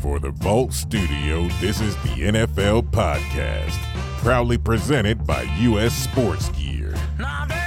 [0.00, 3.76] For the Vault Studio, this is the NFL Podcast,
[4.18, 5.92] proudly presented by U.S.
[5.92, 6.94] Sports Gear.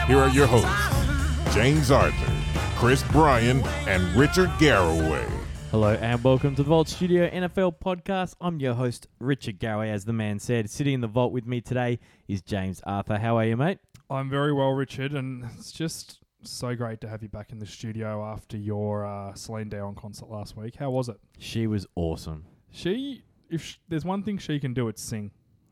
[0.07, 2.33] Here are your hosts, James Arthur,
[2.77, 5.27] Chris Bryan, and Richard Garraway.
[5.71, 8.35] Hello and welcome to the Vault Studio NFL podcast.
[8.39, 10.69] I'm your host, Richard Garraway, as the man said.
[10.69, 13.17] Sitting in the vault with me today is James Arthur.
[13.17, 13.79] How are you, mate?
[14.09, 17.65] I'm very well, Richard, and it's just so great to have you back in the
[17.65, 20.75] studio after your uh, Celine Dion concert last week.
[20.75, 21.17] How was it?
[21.37, 22.45] She was awesome.
[22.71, 25.31] She, if sh- there's one thing she can do, it's sing.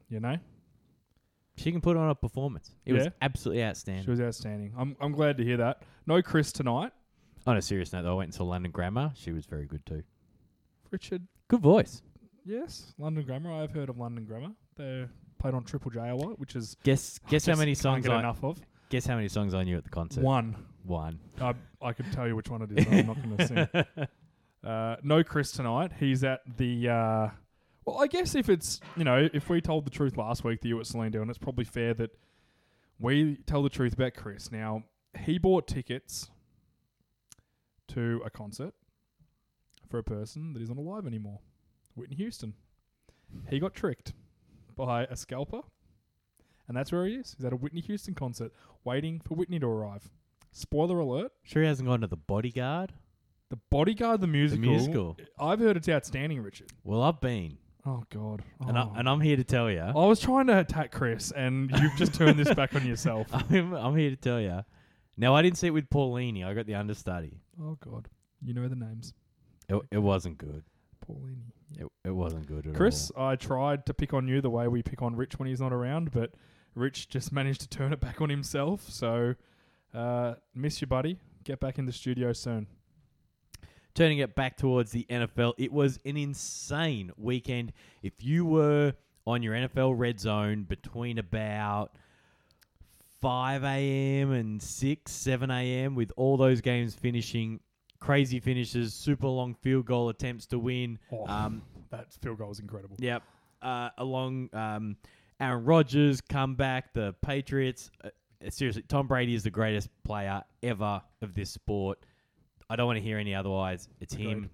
[0.09, 0.37] You know,
[1.57, 2.71] She can put on a performance.
[2.85, 4.03] It was absolutely outstanding.
[4.05, 4.73] she was outstanding.
[4.77, 5.83] I'm I'm glad to hear that.
[6.07, 6.91] No Chris tonight,
[7.45, 9.11] On a serious note, though, I went and saw London Grammar.
[9.15, 10.03] She was very good too.
[10.91, 11.27] Richard.
[11.47, 12.01] Good voice.
[12.45, 13.51] Yes, London Grammar.
[13.51, 14.51] I've heard of London Grammar.
[14.75, 18.19] They're played on Triple J a lot, which is Guess guess how many songs I
[18.19, 18.59] enough of.
[18.89, 20.23] Guess how many songs I knew at the concert.
[20.23, 20.55] One.
[20.83, 21.19] One.
[21.39, 22.85] I I could tell you which one it is.
[22.87, 24.07] I'm not going to sing.
[24.61, 25.91] Uh, no Chris tonight.
[25.99, 26.89] He's at the.
[26.89, 27.29] Uh,
[27.85, 30.67] well, I guess if it's you know if we told the truth last week that
[30.67, 32.11] you were at Celine Dion, it's probably fair that
[32.99, 34.51] we tell the truth about Chris.
[34.51, 34.83] Now
[35.17, 36.29] he bought tickets
[37.87, 38.73] to a concert
[39.89, 41.39] for a person that isn't alive anymore,
[41.95, 42.53] Whitney Houston.
[43.49, 44.13] He got tricked
[44.75, 45.61] by a scalper,
[46.69, 47.35] and that's where he is.
[47.37, 48.53] He's at a Whitney Houston concert,
[48.85, 50.09] waiting for Whitney to arrive.
[50.53, 52.93] Spoiler alert: Sure, he hasn't gone to the Bodyguard.
[53.49, 54.69] The Bodyguard, the musical.
[54.69, 55.17] musical.
[55.37, 56.71] I've heard it's outstanding, Richard.
[56.83, 58.43] Well, I've been, Oh God.
[58.67, 58.93] and, I, Oh.
[58.95, 59.79] and I'm here to tell you.
[59.81, 63.27] I was trying to attack Chris, and you've just turned this back on yourself.
[63.33, 64.61] I'm, I'm here to tell you.
[65.17, 66.45] Now, I didn't see it with Paulini.
[66.45, 67.41] I got the understudy.
[67.61, 68.07] Oh God.
[68.43, 69.13] You know the names.
[69.67, 70.63] It, it wasn't good.
[71.05, 71.51] Paulini.
[71.77, 73.27] It, it wasn't good at Chris, all.
[73.29, 75.73] I tried to pick on you the way we pick on Rich when he's not
[75.73, 76.31] around, but
[76.79, 78.89] Rich just managed to turn it back on himself.
[78.89, 79.35] So,
[79.93, 81.17] uh, miss you, buddy.
[81.43, 82.67] Get back in the studio soon.
[83.95, 87.73] Turning it back towards the NFL, it was an insane weekend.
[88.01, 88.93] If you were
[89.25, 91.91] on your NFL red zone between about
[93.21, 94.31] 5 a.m.
[94.31, 97.59] and 6, 7 a.m., with all those games finishing
[97.99, 100.99] crazy finishes, super long field goal attempts to win.
[101.11, 102.95] Oh, Um, that field goal was incredible.
[102.99, 103.23] Yep.
[103.61, 104.95] Uh, along um,
[105.39, 107.91] Aaron Rodgers comeback, the Patriots.
[108.03, 108.09] Uh,
[108.49, 111.99] seriously, Tom Brady is the greatest player ever of this sport.
[112.69, 113.87] I don't want to hear any otherwise.
[113.99, 114.49] It's him.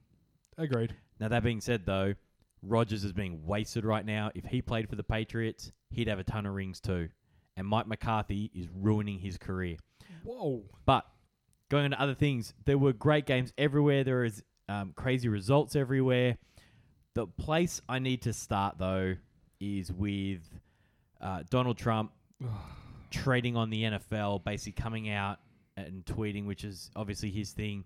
[0.57, 0.95] Agreed.
[1.19, 2.13] Now that being said, though,
[2.61, 4.31] Rodgers is being wasted right now.
[4.35, 7.09] If he played for the Patriots, he'd have a ton of rings too.
[7.57, 9.77] And Mike McCarthy is ruining his career.
[10.23, 10.63] Whoa.
[10.85, 11.05] But
[11.69, 14.03] going on to other things, there were great games everywhere.
[14.03, 16.37] There is um, crazy results everywhere.
[17.13, 19.15] The place I need to start though
[19.59, 20.41] is with
[21.21, 22.11] uh, Donald Trump
[23.11, 25.39] trading on the NFL, basically coming out
[25.77, 27.83] and tweeting, which is obviously his thing,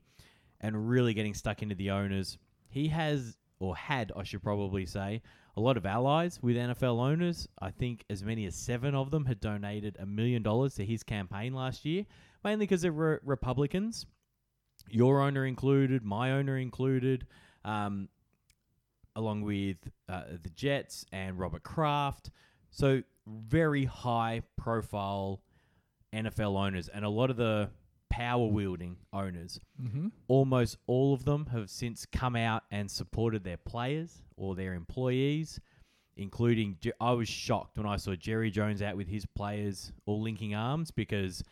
[0.61, 2.37] and really getting stuck into the owners.
[2.69, 5.21] He has, or had, I should probably say,
[5.57, 7.47] a lot of allies with NFL owners.
[7.61, 11.03] I think as many as seven of them had donated a million dollars to his
[11.03, 12.05] campaign last year,
[12.43, 14.05] mainly because they were Republicans.
[14.89, 17.27] Your owner included, my owner included,
[17.65, 18.07] um,
[19.15, 22.31] along with uh, the Jets and Robert Kraft.
[22.71, 23.03] So
[23.47, 25.41] very high profile
[26.13, 27.69] NFL owners, and a lot of the
[28.09, 30.07] power wielding owners Mm-hmm.
[30.27, 35.59] almost all of them have since come out and supported their players or their employees,
[36.17, 36.77] including.
[36.99, 40.89] I was shocked when I saw Jerry Jones out with his players all linking arms
[40.89, 41.43] because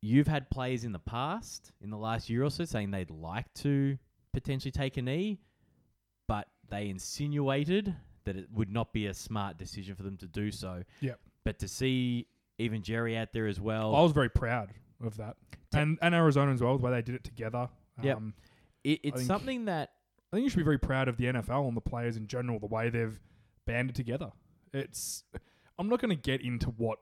[0.00, 3.52] you've had players in the past, in the last year or so, saying they'd like
[3.56, 3.98] to
[4.32, 5.38] potentially take a knee,
[6.26, 7.94] but they insinuated
[8.24, 10.82] that it would not be a smart decision for them to do so.
[11.00, 11.20] Yep.
[11.44, 12.26] But to see
[12.58, 13.94] even Jerry out there as well.
[13.94, 14.70] I was very proud
[15.04, 15.36] of that,
[15.74, 17.68] and and Arizona as well, the way they did it together.
[18.02, 18.16] Yep.
[18.16, 18.34] Um,
[18.84, 19.90] It, it's something that
[20.32, 22.58] I think you should be very proud of the NFL and the players in general,
[22.58, 23.18] the way they've
[23.66, 24.32] banded together.
[24.72, 25.24] It's
[25.78, 26.98] I'm not going to get into what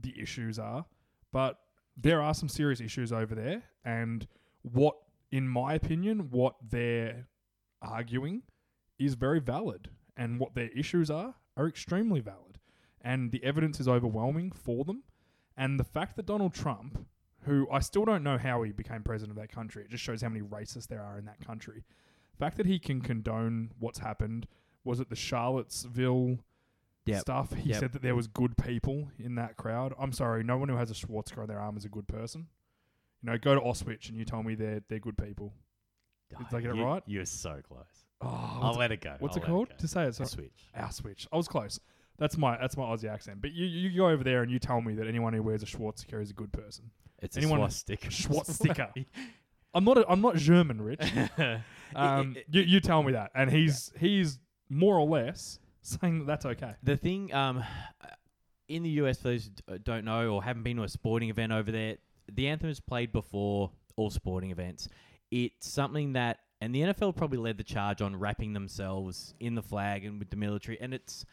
[0.00, 0.86] the issues are,
[1.32, 1.58] but
[1.96, 4.26] there are some serious issues over there, and
[4.62, 4.96] what,
[5.32, 7.26] in my opinion, what they're
[7.82, 8.42] arguing
[8.98, 12.58] is very valid, and what their issues are are extremely valid,
[13.00, 15.02] and the evidence is overwhelming for them,
[15.56, 17.06] and the fact that Donald Trump,
[17.44, 20.22] who I still don't know how he became president of that country, it just shows
[20.22, 21.84] how many racists there are in that country
[22.32, 24.46] The fact that he can condone what's happened
[24.84, 26.38] was it the Charlottesville
[27.06, 27.20] Yep.
[27.20, 27.52] stuff?
[27.54, 27.80] He Yep.
[27.80, 29.94] said that there was good people in that crowd.
[29.98, 32.48] I'm sorry, no one who has a swastika on their arm is a good person.
[33.22, 35.52] You know, go to Auschwitz and you tell me they're they're good people.
[36.30, 37.02] Did I get it right?
[37.06, 38.06] You're so close.
[38.22, 39.16] Oh, I'll let it go.
[39.18, 39.68] what's I'll it let called?
[39.70, 39.74] go.
[39.78, 40.68] To say it, so, switch.
[40.78, 41.26] Auschwitz.
[41.32, 41.80] I was close.
[42.18, 43.40] That's my that's my Aussie accent.
[43.40, 45.66] But you you go over there and you tell me that anyone who wears a
[45.66, 46.90] swastika is a good person.
[47.22, 48.10] It's Anyone- a swastika.
[48.10, 48.92] Swastika.
[49.74, 49.98] I'm not.
[49.98, 51.00] A, I'm not German, Rich.
[51.94, 54.38] Um, you, you tell me that, and he's he's
[54.68, 56.74] more or less saying that that's okay.
[56.84, 57.64] The thing um,
[58.68, 61.30] in the US, for those who d- don't know or haven't been to a sporting
[61.30, 61.96] event over there,
[62.30, 64.88] the anthem is played before all sporting events.
[65.32, 69.62] It's something that, and the NFL probably led the charge on wrapping themselves in the
[69.62, 71.24] flag and with the military, and it's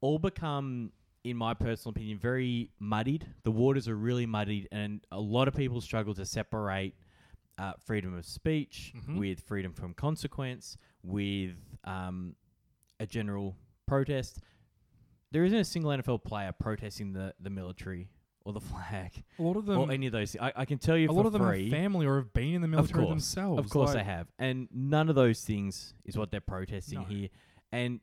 [0.00, 0.92] all become,
[1.24, 3.26] in my personal opinion, very muddied.
[3.42, 6.94] The waters are really muddied, and a lot of people struggle to separate
[7.58, 9.18] uh, freedom of speech Mhm.
[9.18, 12.36] with freedom from consequence, with um,
[13.00, 14.38] a general protest.
[15.32, 18.10] There isn't a single NFL player protesting the, the military
[18.48, 19.78] or the flag A lot of them.
[19.78, 20.34] or any of those.
[20.40, 21.68] I, I can tell you a for lot of them free.
[21.68, 23.10] have family or have been in the military course.
[23.10, 23.58] themselves.
[23.58, 24.26] Of course like, they have.
[24.38, 27.04] And none of those things is what they're protesting No.
[27.04, 27.28] here.
[27.72, 28.00] And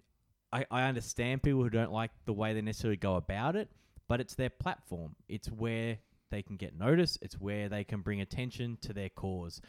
[0.54, 3.70] I, I understand people who don't like the way they necessarily go about it,
[4.08, 5.16] but it's their platform.
[5.28, 5.98] It's where
[6.30, 9.62] they can get notice, it's where they can bring attention to their cause.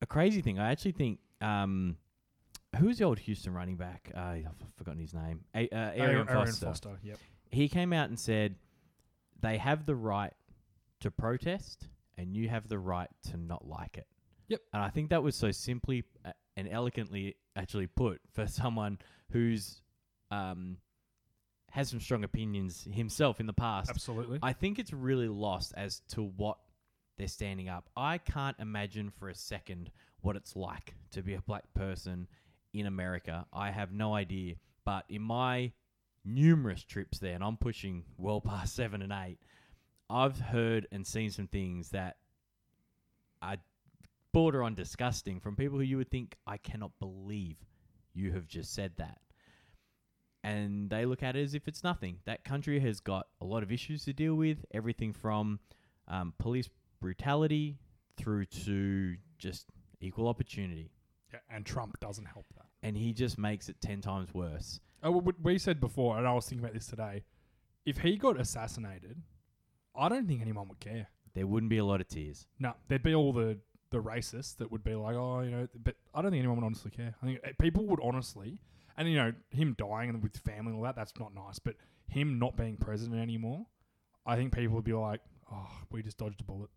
[0.00, 1.18] A crazy thing, I actually think.
[1.42, 1.96] Um,
[2.78, 4.10] who's the old Houston running back?
[4.16, 4.46] Uh, I've
[4.78, 5.44] forgotten his name.
[5.54, 6.66] A- uh, Arian, Aaron Foster.
[6.66, 6.98] Foster.
[7.02, 7.18] Yep.
[7.50, 8.54] He came out and said
[9.40, 10.32] they have the right
[11.00, 14.06] to protest, and you have the right to not like it.
[14.48, 14.60] Yep.
[14.72, 18.98] And I think that was so simply uh, and elegantly actually put for someone
[19.30, 19.82] who's
[20.30, 20.78] um,
[21.70, 23.90] has some strong opinions himself in the past.
[23.90, 24.38] Absolutely.
[24.42, 26.58] I think it's really lost as to what
[27.18, 27.88] they're standing up.
[27.96, 29.90] I can't imagine for a second
[30.20, 32.28] what it's like to be a black person
[32.72, 33.46] in America.
[33.52, 34.54] I have no idea.
[34.84, 35.72] But in my
[36.26, 39.38] numerous trips there, and I'm pushing well past seven and eight,
[40.10, 42.16] I've heard and seen some things that
[43.40, 43.56] are
[44.32, 47.56] border on disgusting from people who you would think, I cannot believe
[48.12, 49.18] you have just said that
[50.46, 52.18] and they look at it as if it's nothing.
[52.24, 55.58] That country has got a lot of issues to deal with, everything from
[56.06, 56.70] um, police
[57.00, 57.80] brutality
[58.16, 59.66] through to just
[60.00, 60.92] equal opportunity.
[61.32, 62.66] Yeah, and Trump doesn't help that.
[62.80, 64.78] And he just makes it 10 times worse.
[65.06, 67.24] Oh, we- we said before, and I was thinking about this today.
[67.84, 69.22] If he got assassinated,
[69.94, 71.08] I don't think anyone would care.
[71.34, 72.46] There wouldn't be a lot of tears.
[72.58, 73.58] No, there'd be all the
[73.90, 76.66] the racists that would be like, oh, you know, but I don't think anyone would
[76.66, 77.14] honestly care.
[77.22, 78.58] I think uh, people would honestly,
[78.96, 81.60] and you know, him dying and with family and all that, that's not nice.
[81.60, 81.76] But
[82.08, 83.64] him not being president anymore,
[84.26, 85.20] I think people would be like,
[85.52, 86.68] oh, we just dodged a bullet.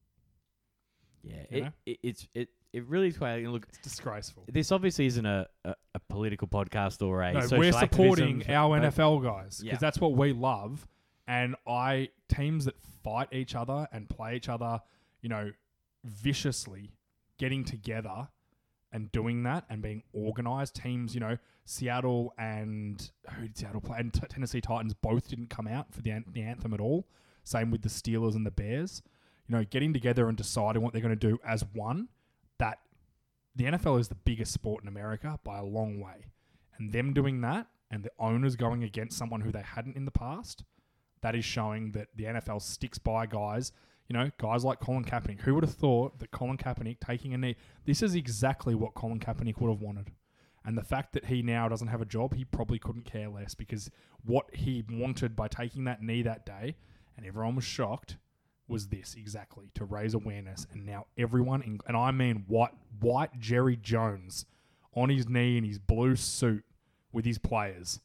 [1.24, 1.70] Yeah, it, know?
[1.86, 3.44] it, it's it, it really is quite.
[3.46, 4.46] Look, It's disgraceful.
[4.48, 9.24] this obviously isn't a, a, a political podcast or a No, we're supporting our NFL
[9.24, 9.78] guys because Yeah.
[9.80, 10.88] that's what we love.
[11.28, 14.82] And I teams that fight each other and play each other,
[15.22, 15.52] you know,
[16.04, 16.92] viciously,
[17.38, 18.28] getting together
[18.92, 20.76] and doing that and being organized.
[20.76, 23.98] Teams, you know, Seattle and who did Seattle play?
[24.00, 27.08] And T- Tennessee Titans both didn't come out for the an- the anthem at all.
[27.44, 29.02] Same with the Steelers and the Bears.
[29.50, 32.08] You know, getting together and deciding what they're going to do as one.
[32.60, 32.80] That
[33.56, 36.28] the NFL is the biggest sport in America by a long way
[36.80, 40.12] and them doing that and the owners going against someone who they hadn't in the
[40.12, 40.64] past,
[41.22, 43.72] that is showing that the NFL sticks by guys,
[44.08, 45.42] you know, guys like Colin Kaepernick.
[45.42, 47.56] Who would have thought that Colin Kaepernick taking a knee,
[47.86, 50.12] this is exactly what Colin Kaepernick would have wanted.
[50.64, 53.56] And the fact that he now doesn't have a job, he probably couldn't care less
[53.56, 53.90] because
[54.24, 56.76] what he wanted by taking that knee that day,
[57.18, 58.18] and everyone was shocked,
[58.70, 60.68] was this exactly to raise awareness.
[60.72, 64.46] And now everyone, in, and I mean white, white Jerry Jones,
[64.96, 66.64] on his knee in his blue suit
[67.12, 68.00] with his players.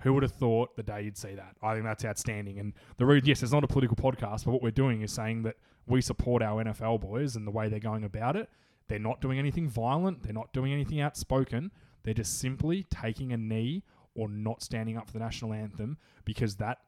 [0.00, 1.56] Who would have thought the day you'd see that?
[1.62, 2.58] I think that's outstanding.
[2.58, 5.42] And the reason, yes, it's not a political podcast, but what we're doing is saying
[5.44, 5.56] that
[5.86, 8.48] we support our NFL boys and the way they're going about it.
[8.88, 10.22] They're not doing anything violent.
[10.22, 11.70] They're not doing anything outspoken.
[12.02, 13.84] They're just simply taking a knee
[14.14, 16.78] or not standing up for the national anthem because that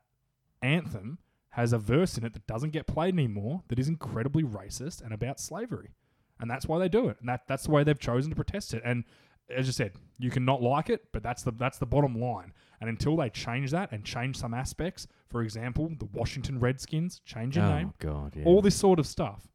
[0.60, 1.18] anthem
[1.54, 5.12] has a verse in it that doesn't get played anymore that is incredibly racist and
[5.12, 5.90] about slavery.
[6.40, 7.16] And that's why they do it.
[7.20, 8.82] And that, that's the way they've chosen to protest it.
[8.84, 9.04] And
[9.48, 12.52] as I said, you can not like it, but that's the that's the bottom line.
[12.80, 17.56] And until they change that and change some aspects, for example, the Washington Redskins, change
[17.56, 18.44] your oh name, God, yeah.
[18.46, 19.46] all this sort of stuff,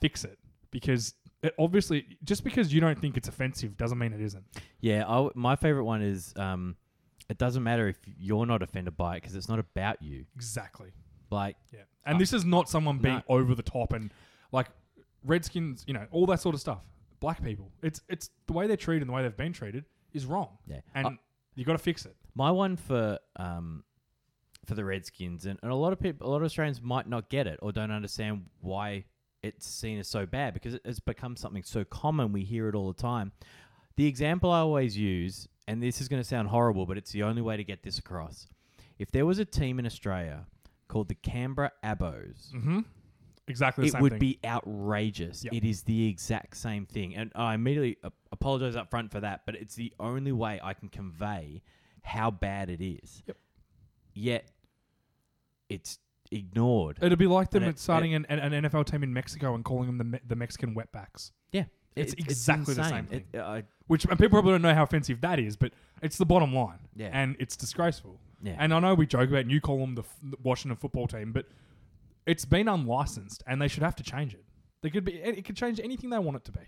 [0.00, 0.38] fix it.
[0.70, 4.44] Because it obviously, just because you don't think it's offensive doesn't mean it isn't.
[4.80, 6.76] Yeah, I w my favorite one is um,
[7.30, 10.26] it doesn't matter if you're not offended by it because it's not about you.
[10.34, 10.90] Exactly.
[11.30, 11.80] Like, Yeah.
[12.06, 13.22] And this is not someone being no.
[13.28, 14.12] over the top and
[14.50, 14.68] like
[15.24, 16.80] Redskins, you know, all that sort of stuff.
[17.20, 17.70] Black people.
[17.82, 20.56] It's it's the way they're treated and the way they've been treated is wrong.
[20.66, 21.18] yeah, And I-
[21.54, 22.16] you got to fix it.
[22.34, 23.84] my one for um,
[24.64, 27.28] for the Redskins, and, and a lot of people, a lot of Australians might not
[27.30, 29.04] get it or don't understand why
[29.42, 32.32] it's seen as so bad because it has become something so common.
[32.32, 33.32] We hear it all the time.
[33.96, 37.22] The example I always use, and this is going to sound horrible, but it's the
[37.24, 38.46] only way to get this across.
[38.98, 40.46] If there was a team in Australia
[40.88, 42.80] called the Canberra Abos, Mm-hmm.
[43.46, 44.18] Exactly the it same would thing.
[44.18, 45.42] be outrageous.
[45.44, 45.54] Yep.
[45.54, 47.96] It is the exact same thing, and I immediately
[48.30, 49.42] apologize up front for that.
[49.46, 51.62] But it's the only way I can convey
[52.02, 53.22] how bad it is.
[53.26, 53.36] Yep.
[54.12, 54.50] Yet,
[55.70, 55.98] it's
[56.30, 56.98] ignored.
[57.00, 59.86] It'd be like them And it- starting an, an NFL team in Mexico and calling
[59.86, 61.30] them the Me- the Mexican wetbacks.
[61.50, 61.64] yeah,
[61.98, 65.20] it's it- exactly the same It- I- Which and people probably don't know how offensive
[65.22, 66.78] that is, but it's the bottom line.
[66.94, 67.10] Yeah.
[67.12, 68.18] And it's disgraceful.
[68.42, 68.56] yeah.
[68.58, 71.06] And I know we joke about and you call them the, f- the Washington football
[71.06, 71.46] team, but
[72.26, 74.44] it's been unlicensed and they should have to change it.
[74.82, 76.60] They could be it could change anything they want it to be.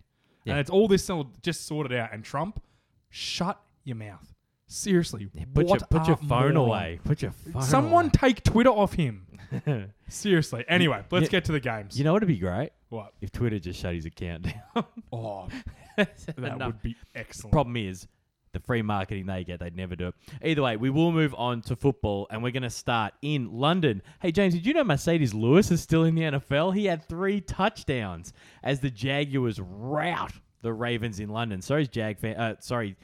[0.44, 0.52] Yeah.
[0.54, 2.12] And it's all this all just sorted out.
[2.12, 2.62] And Trump,
[3.10, 4.34] shut your mouth.
[4.72, 5.26] Seriously.
[5.52, 6.56] Put your, what put your phone moron.
[6.56, 7.00] away.
[7.02, 7.64] Put your phone away.
[7.64, 8.12] Someone away.
[8.14, 9.26] take Twitter off him.
[10.08, 10.64] Seriously.
[10.68, 11.30] Anyway, let's Yeah.
[11.30, 11.98] get to the games.
[11.98, 13.12] you know what'd be great what?
[13.20, 14.84] if Twitter just shut his account down.
[15.12, 15.48] Oh,
[15.96, 17.52] that that would be excellent.
[17.52, 18.06] Problem is,
[18.52, 20.14] the free marketing they get, they'd never do it.
[20.42, 24.02] Either way, we will move on to football, and we're going to start in London.
[24.20, 26.74] Hey, James, did you know Marcedes Lewis is still in the NFL?
[26.74, 31.60] He had three touchdowns as the Jaguars rout the Ravens in London.
[31.60, 32.36] Sorry, Jag fan.
[32.36, 32.96] Uh, sorry,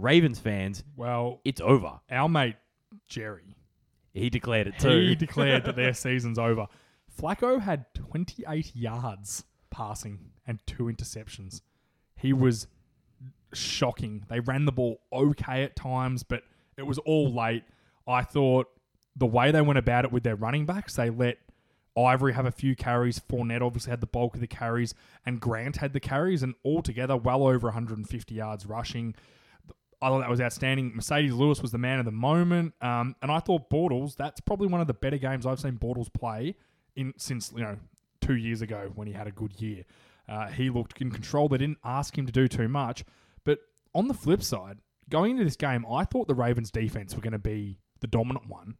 [0.00, 0.84] Ravens fans.
[0.96, 2.00] Well, It's over.
[2.10, 2.56] our mate
[3.08, 3.56] Jerry,
[4.12, 5.00] He declared it too.
[5.08, 6.66] he declared that their season's over.
[7.20, 11.60] Flacco had 28 yards passing and two interceptions.
[12.16, 12.66] He was
[13.52, 14.24] shocking.
[14.28, 16.42] They ran the ball okay at times, but
[16.76, 17.64] it was all late.
[18.06, 18.68] I thought
[19.16, 21.38] the way they went about it with their running backs, they let
[21.96, 23.18] Ivory have a few carries.
[23.18, 24.94] Fournette obviously had the bulk of the carries,
[25.26, 29.14] and Grant had the carries, and altogether well over 150 yards rushing.
[30.00, 30.92] I thought that was outstanding.
[30.92, 34.16] Marcedes Lewis was the man of the moment, um, and I thought Bortles.
[34.16, 36.54] That's probably one of the better games I've seen Bortles play
[36.94, 37.76] in since you know
[38.20, 39.84] two years ago when he had a good year.
[40.28, 41.48] Uh, he looked in control.
[41.48, 43.04] They didn't ask him to do too much,
[43.44, 43.58] but
[43.94, 44.78] on the flip side,
[45.08, 48.48] going into this game, I thought the Ravens' defense were going to be the dominant
[48.48, 48.76] one.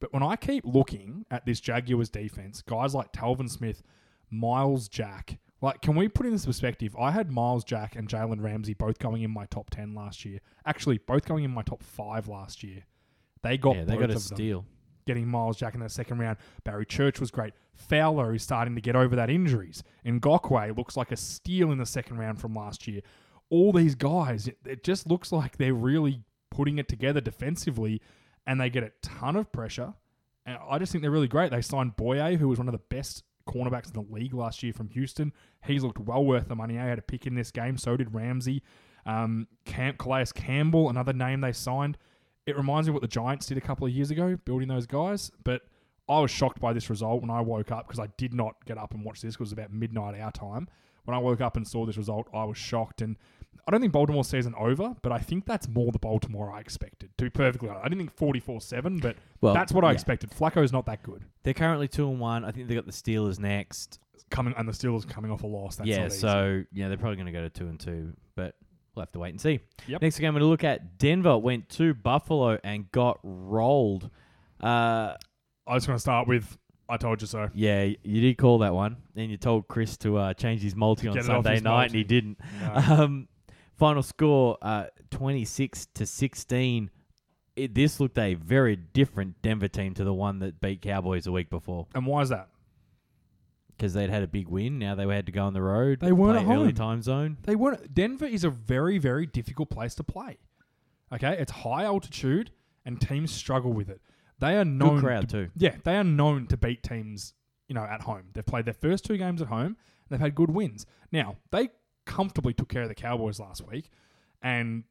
[0.00, 3.82] But when I keep looking at this Jaguars defense, guys like Telvin Smith,
[4.30, 6.94] Myles Jack, like, can we put in this perspective?
[6.98, 10.40] I had Myles Jack and Jalen Ramsey both going in my top 10 last year.
[10.66, 12.84] Actually, both going in my top five last year.
[13.42, 14.64] They got yeah, they got a steal.
[15.06, 16.36] getting Myles Jack in that second round.
[16.64, 17.54] Barry Church was great.
[17.74, 19.82] Fowler is starting to get over that injuries.
[20.04, 23.00] And Ngakoue looks like a steal in the second round from last year.
[23.48, 28.02] All these guys, it, it just looks like they're really putting it together defensively
[28.46, 29.94] and they get a ton of pressure.
[30.44, 31.50] And I just think they're really great.
[31.50, 34.72] They signed Bouye, who was one of the best cornerbacks in the league last year
[34.72, 35.32] from Houston.
[35.64, 36.74] He's looked well worth the money.
[36.74, 37.78] He had a pick in this game.
[37.78, 38.62] So did Ramsey.
[39.06, 41.96] Um, Camp Calais Campbell, another name they signed.
[42.46, 45.30] It reminds me what the Giants did a couple of years ago, building those guys.
[45.44, 45.62] But
[46.08, 48.78] I was shocked by this result when I woke up because I did not get
[48.78, 50.68] up and watch this because it was about midnight our time.
[51.04, 53.00] When I woke up and saw this result, I was shocked.
[53.00, 53.16] And
[53.66, 57.10] I don't think Baltimore's season over, but I think that's more the Baltimore I expected.
[57.18, 59.94] To be perfectly honest, I didn't think forty-four seven, but Well, that's what I yeah.
[59.94, 60.30] expected.
[60.30, 61.24] Flacco's not that good.
[61.42, 62.44] They're currently two and one.
[62.44, 63.98] I think they got the Steelers next.
[64.30, 65.76] Coming and the Steelers coming off a loss.
[65.76, 68.56] That's yeah, so yeah, they're probably going to go to two and two, but
[68.94, 69.60] we'll have to wait and see.
[69.86, 70.02] Yep.
[70.02, 74.10] Next game, I'm going to look at Denver went to Buffalo and got rolled.
[74.62, 75.14] Uh,
[75.66, 76.56] I just want to start with
[76.88, 77.50] I told you so.
[77.54, 81.08] yeah, you did call that one, and you told Chris to uh, change his multi
[81.08, 81.86] on Get it off Sunday night, multi.
[81.86, 82.38] and he didn't.
[82.60, 82.74] No.
[83.04, 83.28] Um,
[83.76, 86.90] final score, uh, 26 to 16.
[87.54, 91.32] It, this looked a very different Denver team to the one that beat Cowboys a
[91.32, 92.48] week before and why is that?
[93.76, 94.78] because they'd had a big win.
[94.78, 96.00] Now they had to go on the road.
[96.00, 96.74] They weren't play at early home.
[96.74, 97.36] time zone.
[97.42, 97.92] They weren't.
[97.94, 100.38] Denver is a very, very difficult place to play.
[101.12, 102.50] Okay, it's high altitude,
[102.84, 104.00] and teams struggle with it.
[104.38, 104.96] They are known.
[104.96, 105.50] Good crowd to, too.
[105.56, 107.34] Yeah, they are known to beat teams.
[107.68, 108.22] You know, at home.
[108.32, 109.76] They've played their first two games at home.
[110.08, 110.86] They've had good wins.
[111.10, 111.70] Now they
[112.06, 113.90] comfortably took care of the Cowboys last week,
[114.42, 114.84] and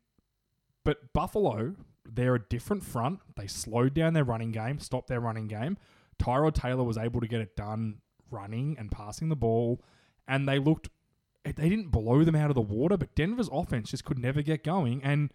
[0.83, 1.75] but Buffalo,
[2.07, 3.19] they're a different front.
[3.35, 5.77] They slowed down their running game, stopped their running game.
[6.21, 7.97] Tyrod Taylor was able to get it done
[8.29, 9.81] running and passing the ball,
[10.27, 10.89] and they looked.
[11.43, 14.63] They didn't blow them out of the water, but Denver's offense just could never get
[14.63, 15.03] going.
[15.03, 15.31] And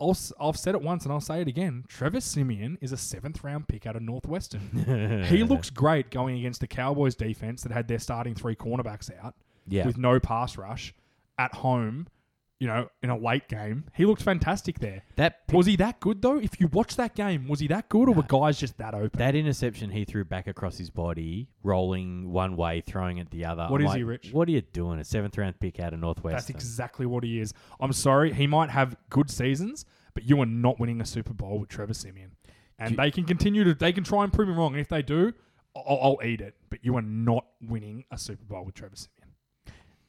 [0.00, 1.84] I'll, I've said it once and I'll say it again.
[1.86, 5.22] Trevor Siemian is a seventh round pick out of Northwestern.
[5.30, 9.36] he looks great going against the Cowboys defense that had their starting three cornerbacks out
[9.68, 9.86] Yeah.
[9.86, 10.92] with no pass rush
[11.38, 12.06] at home.
[12.60, 15.02] You know, in a late game, he looked fantastic there.
[15.16, 16.38] that pick- Was he that good though?
[16.38, 19.18] If you watch that game, was he that good, or were guys just that open?
[19.18, 23.66] that interception he threw back across his body, rolling one way, throwing it the other.
[23.68, 24.32] What I'm is he, like, Rich?
[24.32, 24.98] What are you doing?
[25.00, 26.32] A seventh round pick out of Northwest.
[26.36, 26.56] That's Northwestern.
[26.56, 27.52] exactly what he is.
[27.80, 31.58] I'm sorry, he might have good seasons, but you are not winning a Super Bowl
[31.58, 32.30] with Trevor Siemian.
[32.78, 34.72] And Do- they can continue to, they can try and prove me wrong.
[34.72, 35.32] And if they do,
[35.76, 36.54] I'll, I'll eat it.
[36.70, 39.10] But you are not winning a Super Bowl with Trevor Siemian.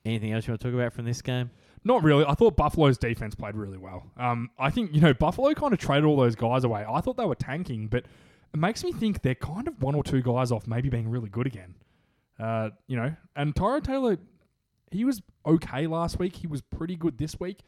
[0.06, 1.50] Anything else you want to talk about from this game?
[1.84, 2.26] Not really.
[2.26, 4.04] I thought Buffalo's defense played really well.
[4.18, 6.86] Um, I think you know Buffalo kind of traded all those guys away.
[6.88, 8.06] I thought they were tanking, but
[8.54, 11.30] it makes me think they're kind of one or two guys off maybe being really
[11.30, 11.76] good again.
[12.40, 14.18] Uh, you know, and Tyrod Taylor,
[14.92, 16.36] he was okay last week.
[16.36, 17.60] He was pretty good this week.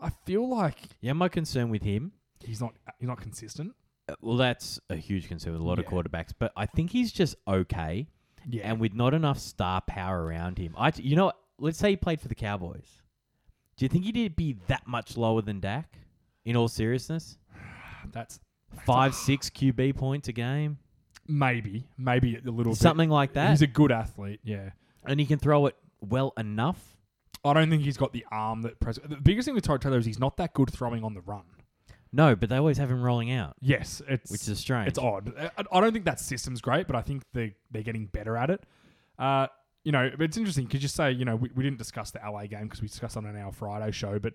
[0.00, 2.12] I- feel like Yeah, my concern with him.
[2.44, 3.72] he's not he's not consistent.
[4.08, 7.12] uh, Well, that's a huge concern with a lot of quarterbacks, but I think he's
[7.12, 8.08] just okay,
[8.48, 10.74] Yeah, and with not enough star power around him.
[10.78, 11.32] I, you know?
[11.58, 12.86] Let's say he played for the Cowboys.
[13.76, 15.98] Do you think he'd be that much lower than Dak?
[16.44, 17.38] In all seriousness,
[18.12, 18.38] that's
[18.84, 20.76] five, six QB points a game,
[21.26, 24.40] maybe maybe a little something like that, He's a good athlete.
[24.44, 24.70] Yeah.
[25.06, 26.96] and he can throw it well enough.
[27.46, 29.98] I don't think he's got the arm that pres- the biggest thing with Tyrod Taylor
[29.98, 31.44] is he's not that good throwing on the run.
[32.12, 34.88] No, but they always have him rolling out, Yes, it's which is strange.
[34.88, 35.32] It's odd.
[35.38, 38.50] I, I don't think that system's great, but I think they they're getting better at
[38.50, 38.62] it.
[39.18, 39.46] Uh,
[39.84, 42.20] you know, but it's interesting because you say you know we, we didn't discuss the
[42.24, 44.34] LA game because we discussed on an our Friday show, but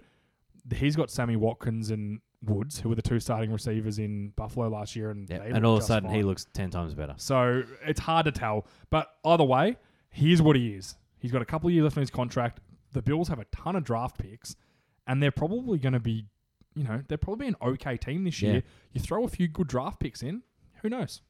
[0.74, 4.96] he's got Sammy Watkins and Woods, who were the two starting receivers in Buffalo last
[4.96, 7.15] year, and Yep, and all of a sudden he looks ten times better.
[7.18, 8.65] So it's hard to tell.
[8.89, 9.77] But either way,
[10.10, 10.96] here's what he is.
[11.18, 12.62] He's got a couple of years left on his contract.
[12.94, 14.56] The Bills have a ton of draft picks,
[15.06, 16.25] and they're probably going to be,
[16.75, 18.51] you know, they're probably an okay team this Yeah.
[18.53, 18.63] year.
[18.94, 20.44] You throw a few good draft picks in,
[20.82, 21.22] who knows?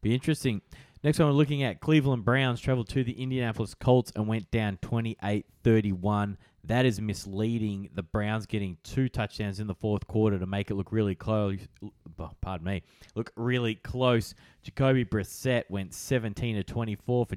[0.00, 0.62] Be interesting.
[1.04, 4.78] Next one we're looking at Cleveland Browns traveled to the Indianapolis Colts and went down
[4.82, 6.36] 28-31.
[6.64, 7.90] That is misleading.
[7.92, 11.58] The Browns getting two touchdowns in the fourth quarter to make it look really close.
[11.82, 12.82] Oh, pardon me.
[13.16, 14.36] Look really close.
[14.62, 17.36] Jacoby Brissett went 17 to 24 for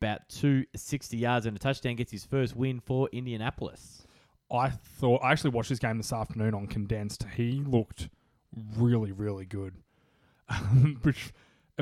[0.00, 4.06] about 260 yards and a touchdown gets his first win for Indianapolis.
[4.48, 7.24] I thought I actually watched this game this afternoon on condensed.
[7.34, 8.10] He looked
[8.76, 9.74] really, really good,
[11.02, 11.32] which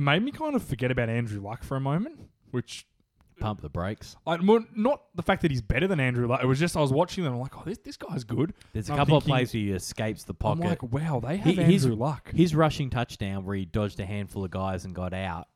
[0.01, 2.19] it made me kind of forget about Andrew Luck for a moment.
[2.51, 2.87] Which
[3.39, 4.17] Pump the brakes.
[4.27, 6.43] I well, not the fact that he's better than Andrew Luck.
[6.43, 7.33] It was just I was watching them.
[7.33, 8.53] I'm like, oh, this this guy's good.
[8.75, 10.63] There's a I'm couple of plays where he escapes the pocket.
[10.63, 12.31] I'm like, wow, they have He- Andrew Luck.
[12.35, 15.49] His rushing touchdown where he dodged a handful of guys and got out.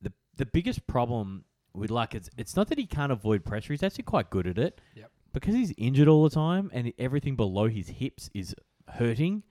[0.00, 3.74] The the biggest problem with Luck is it's not that he can't avoid pressure.
[3.74, 4.80] He's actually quite good at it.
[4.96, 5.10] Yep.
[5.34, 8.54] Because he's injured all the time and everything below his hips is
[8.88, 9.42] hurting.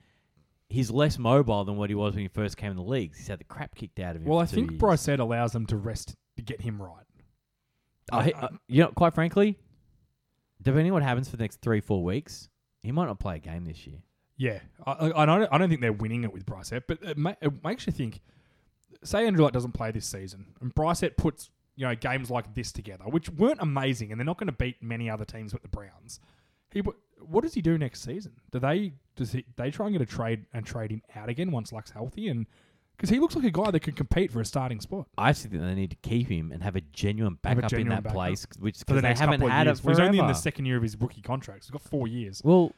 [0.71, 3.13] He's less mobile than what he was when he first came in the league.
[3.15, 4.29] He's had the crap kicked out of him.
[4.29, 4.79] Well, I think years.
[4.79, 7.03] Bryce said allows them to rest to get him right.
[8.11, 9.57] I, I, uh, you know, quite frankly,
[10.61, 12.49] depending on what happens for the next three four weeks,
[12.83, 14.01] he might not play a game this year.
[14.37, 15.47] Yeah, I, I, don't.
[15.51, 18.21] I don't think they're winning it with Brissett, but it, ma- it makes you think.
[19.03, 22.71] Say Andrew Luck doesn't play this season, and Brissett puts you know games like this
[22.71, 25.67] together, which weren't amazing, and they're not going to beat many other teams but the
[25.67, 26.19] Browns.
[26.73, 26.81] He,
[27.19, 28.33] what does he do next season?
[28.51, 31.51] Do they does he they try and get a trade and trade him out again
[31.51, 32.29] once Luck's healthy?
[32.29, 32.47] And
[32.97, 35.57] because he looks like a guy that could compete for a starting spot I actually
[35.57, 37.95] that they need to keep him and have a genuine Have a backup genuine in
[37.95, 39.79] that backup place, which for the because they haven't had years.
[39.79, 40.01] it forever.
[40.01, 41.63] he's only in the second year of his rookie contract.
[41.63, 42.41] He's got four years.
[42.43, 42.73] Well,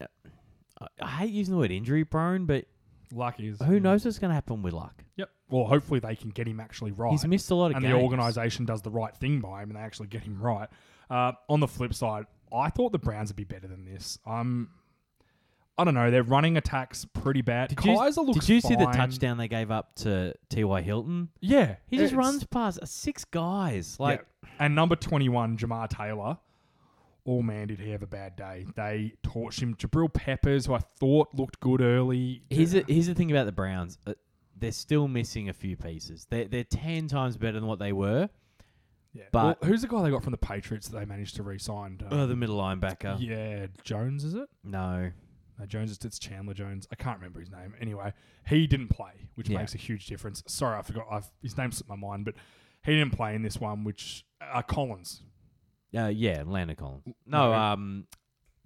[0.00, 2.66] uh, I- hate using the word injury prone, but
[3.12, 5.04] Luck is who knows what's going to happen with Luck?
[5.16, 5.30] Yep.
[5.50, 7.10] Well, hopefully they can get him actually right.
[7.10, 7.94] He's missed a lot of and games.
[7.94, 10.68] the organisation does the right thing by him and they actually get him right.
[11.10, 14.18] Uh, on the flip side, I thought the Browns would be better than this.
[14.26, 14.70] Um,
[15.78, 16.10] I don't know.
[16.10, 17.70] Their running attacks pretty bad.
[17.70, 18.94] Did you, Kizer looks did you see the fine.
[18.94, 20.82] touchdown they gave up to T.Y.
[20.82, 21.30] Hilton?
[21.40, 23.98] Yeah, He just runs past six guys.
[23.98, 24.50] Like, yeah.
[24.58, 26.38] and number twenty-one, Jamar Taylor.
[27.26, 28.66] Oh man, did he have a bad day?
[28.76, 29.74] They torched him.
[29.74, 32.42] Jabril Peppers, who I thought looked good early.
[32.50, 33.98] here's, the, here's the thing about the Browns.
[34.06, 34.14] Uh,
[34.58, 36.26] they're still missing a few pieces.
[36.28, 38.28] They're, they're 10 times better than what they were.
[39.12, 39.24] Yeah.
[39.32, 42.00] but- Well, who's the guy they got from the Patriots that they managed to re-sign?
[42.04, 43.16] Uh, Oh, the middle linebacker.
[43.20, 44.48] yeah, Jones is it?
[44.64, 45.10] No.
[45.58, 46.86] No, Jones, it's Chandler Jones.
[46.90, 47.74] I can't remember his name.
[47.80, 48.12] Anyway,
[48.46, 49.58] he didn't play, which Yeah.
[49.58, 50.42] makes a huge difference.
[50.46, 51.06] Sorry, I forgot.
[51.10, 52.34] I've, his name slipped my mind, but
[52.82, 53.84] he didn't play in this one.
[53.84, 55.22] Which uh, Collins.
[55.94, 57.02] Uh, yeah, Landon Collins.
[57.26, 57.52] No, No.
[57.54, 58.06] um,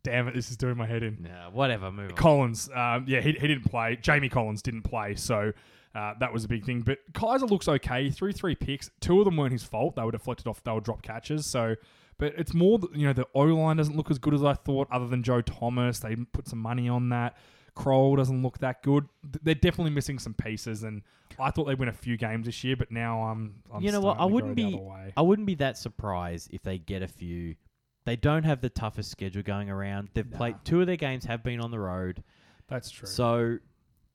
[0.04, 1.22] Damn it, this is doing my head in.
[1.22, 1.90] nah, whatever.
[1.90, 2.16] Move on.
[2.16, 2.68] Collins.
[2.74, 3.96] Um, yeah, he, he didn't play.
[3.96, 5.52] Jamie Collins didn't play, so
[5.94, 6.80] uh, that was a big thing.
[6.82, 8.04] But Kizer looks okay.
[8.04, 8.90] He threw three picks.
[9.00, 9.96] Two of them weren't his fault.
[9.96, 10.62] They were deflected off.
[10.64, 11.46] They were drop catches.
[11.46, 11.76] So,
[12.18, 14.54] but it's more that, you know the O line doesn't look as good as I
[14.54, 14.88] thought.
[14.90, 17.36] Other than Joe Thomas, they put some money on that.
[17.76, 19.06] Kroll doesn't look that good.
[19.42, 21.02] They're definitely missing some pieces, and
[21.40, 23.56] I thought they'd win a few games this year, but now I'm.
[23.72, 24.12] I'm you know what?
[24.18, 25.12] I starting to go wouldn't be.
[25.16, 27.56] I wouldn't be that surprised if they get a few.
[28.04, 30.10] They don't have the toughest schedule going around.
[30.14, 30.36] They've Nah.
[30.36, 32.22] played two of their games have been on the road.
[32.68, 33.08] That's true.
[33.08, 33.58] So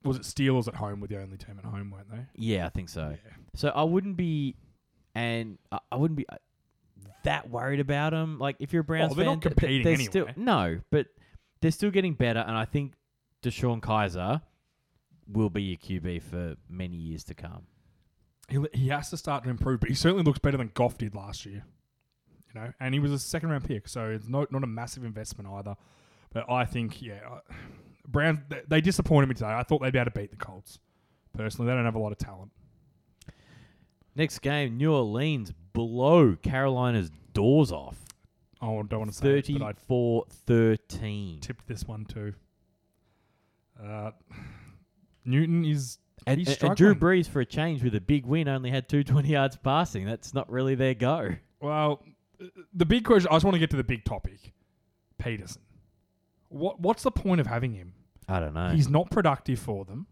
[0.04, 1.00] was it Steelers at home?
[1.02, 2.26] Were the only team at home, weren't they?
[2.36, 3.10] yeah, I think so.
[3.24, 3.32] Yeah.
[3.56, 4.56] So I wouldn't be,
[5.16, 6.36] and I, I wouldn't be uh,
[7.24, 8.40] that worried about them.
[8.40, 10.10] Like if you're a Browns Oh, they're fan, not th- th- competing they're anyway.
[10.10, 11.08] Still, no, but
[11.62, 12.94] they're still getting better, and I think
[13.44, 14.42] DeShone Kizer
[15.28, 17.68] will be your QB for many years to come.
[18.50, 21.14] he, he has to start to improve, but he certainly looks better than Goff did
[21.14, 21.64] last year.
[22.54, 25.04] You know, and he was a second round pick, so it's not not a massive
[25.04, 25.76] investment either.
[26.34, 27.40] But I think, yeah, uh,
[28.12, 29.48] Browns they, they disappointed me today.
[29.48, 30.80] I thought they'd be able to beat the Colts.
[31.34, 32.52] Personally, they don't have a lot of talent.
[34.16, 37.98] Next game, New Orleans blow Carolina's doors off.
[38.62, 41.40] Oh, I don't want to say it, but I 34 13.
[41.40, 42.34] tipped this one too.
[43.82, 44.12] Uh,
[45.26, 46.96] Newton is And, he's and- and Drew.
[46.96, 50.06] Brees, for a change with a big win, only had 220 yards passing.
[50.06, 51.36] That's not really their go.
[51.62, 52.04] well.
[52.42, 53.30] uh, The big question.
[53.32, 54.52] I just want to get to the big topic.
[55.18, 55.62] Peterson.
[56.50, 57.94] What What's the point of having him?
[58.30, 58.70] I don't know.
[58.70, 60.08] He's not productive for them.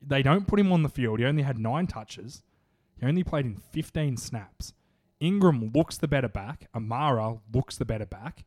[0.00, 1.18] They don't put him on the field.
[1.18, 2.42] He only had nine touches.
[3.00, 4.72] He only played in 15 snaps.
[5.20, 6.68] Ingram looks the better back.
[6.74, 8.44] Amara looks the better back.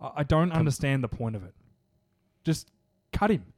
[0.00, 1.54] I, I don't understand the point of it.
[2.44, 2.70] Just
[3.12, 3.52] cut him.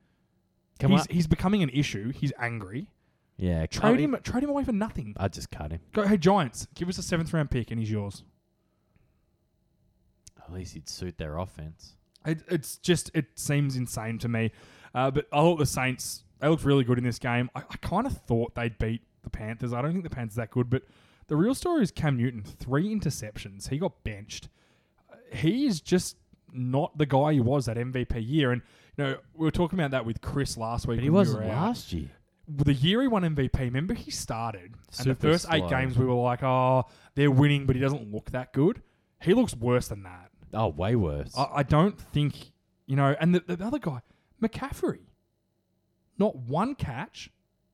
[0.80, 1.06] Come he's, on.
[1.10, 2.12] he's becoming an issue.
[2.12, 2.88] He's angry.
[3.36, 4.16] Yeah, Trade him.
[4.22, 5.14] Trade him away for nothing.
[5.16, 5.80] I'd just cut him.
[5.92, 8.22] Go, hey Giants, give us a seventh round pick and he's yours.
[10.40, 11.96] At least he'd suit their offense.
[12.24, 14.52] It, it's just it seems insane to me.
[14.94, 17.50] Uh, but I thought the Saints they looked really good in this game.
[17.54, 19.72] I, I kind of thought they'd beat the Panthers.
[19.72, 20.82] I don't think the Panthers are that good, but
[21.26, 23.68] the real story is Cam Newton three interceptions.
[23.68, 24.48] He got benched.
[25.32, 26.16] He is just
[26.52, 28.52] not the guy he was that MVP year.
[28.52, 28.62] And
[28.96, 30.98] you know we were talking about that with Chris last week.
[30.98, 32.10] But he we wasn't were last year.
[32.46, 36.04] The year he won MVP, remember he started, and the Super first eight games we
[36.04, 36.84] were like, "Oh,
[37.14, 38.82] they're winning," but he doesn't look that good.
[39.22, 40.30] He looks worse than that.
[40.54, 41.36] Oh, way worse.
[41.36, 42.34] I, I don't think
[42.86, 43.14] you know.
[43.20, 44.00] And the, the other guy,
[44.42, 45.00] McCaffrey,
[46.18, 47.30] not one catch,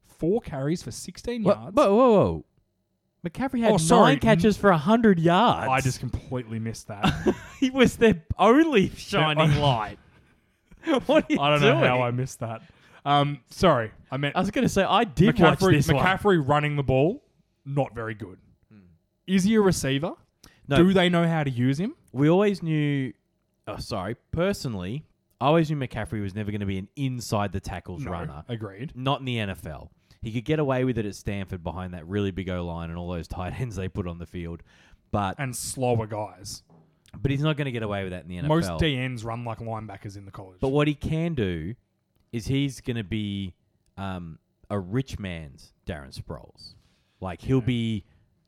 [0.07, 1.77] four carries for sixteen Wha- yards.
[1.77, 2.45] Whoa, whoa, whoa.
[3.27, 4.13] McCaffrey had Oh, sorry.
[4.13, 5.69] nine catches for 100 yards.
[5.71, 7.35] I just completely missed that.
[7.61, 9.99] he was their only shining light.
[11.05, 11.85] what are you I don't know doing?
[11.85, 12.63] how I missed that.
[13.05, 15.73] Um, sorry, I meant I was going to say, I did watch McCaffrey.
[15.73, 16.03] this one.
[16.03, 17.23] McCaffrey running the ball,
[17.67, 18.39] not very good.
[19.27, 20.13] Is he a receiver?
[20.67, 20.77] No.
[20.77, 21.95] Do they know how to use him?
[22.13, 23.13] We always knew,
[23.67, 25.05] oh, sorry, personally,
[25.41, 28.45] I always knew McCaffrey was never going to be an inside the tackles No, runner.
[28.49, 28.93] agreed.
[28.95, 29.89] Not in the NFL.
[30.23, 32.99] He could get away with it at Stanford behind that really big O line and
[32.99, 34.63] all those tight ends they put on the field.
[35.13, 36.63] But And slower guys.
[37.21, 38.49] but he's not going to get away with that in the NFL.
[38.49, 40.59] Most DNs run like linebackers in the college.
[40.61, 41.75] But what he can do
[42.33, 43.55] is he's going to be
[43.97, 46.75] um, a rich man's Darren Sproles.
[47.21, 48.05] Like he'll be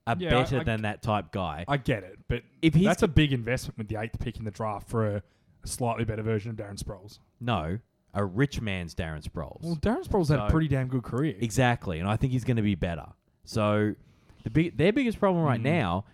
[0.06, 1.64] a Yeah, better I- than that type guy.
[1.68, 4.44] I get it, but If he's that's a big investment with the eighth pick in
[4.44, 5.22] the draft for a,
[5.62, 7.18] a slightly better version of Darren Sproles.
[7.40, 7.78] no,
[8.14, 9.62] a rich man's Darren Sproles.
[9.62, 11.34] Well, Darren Sproles had a So- pretty damn good career.
[11.40, 13.06] Exactly, and I think he's going to be better.
[13.44, 13.94] So
[14.44, 15.64] the big, their biggest problem right Mm.
[15.64, 16.04] now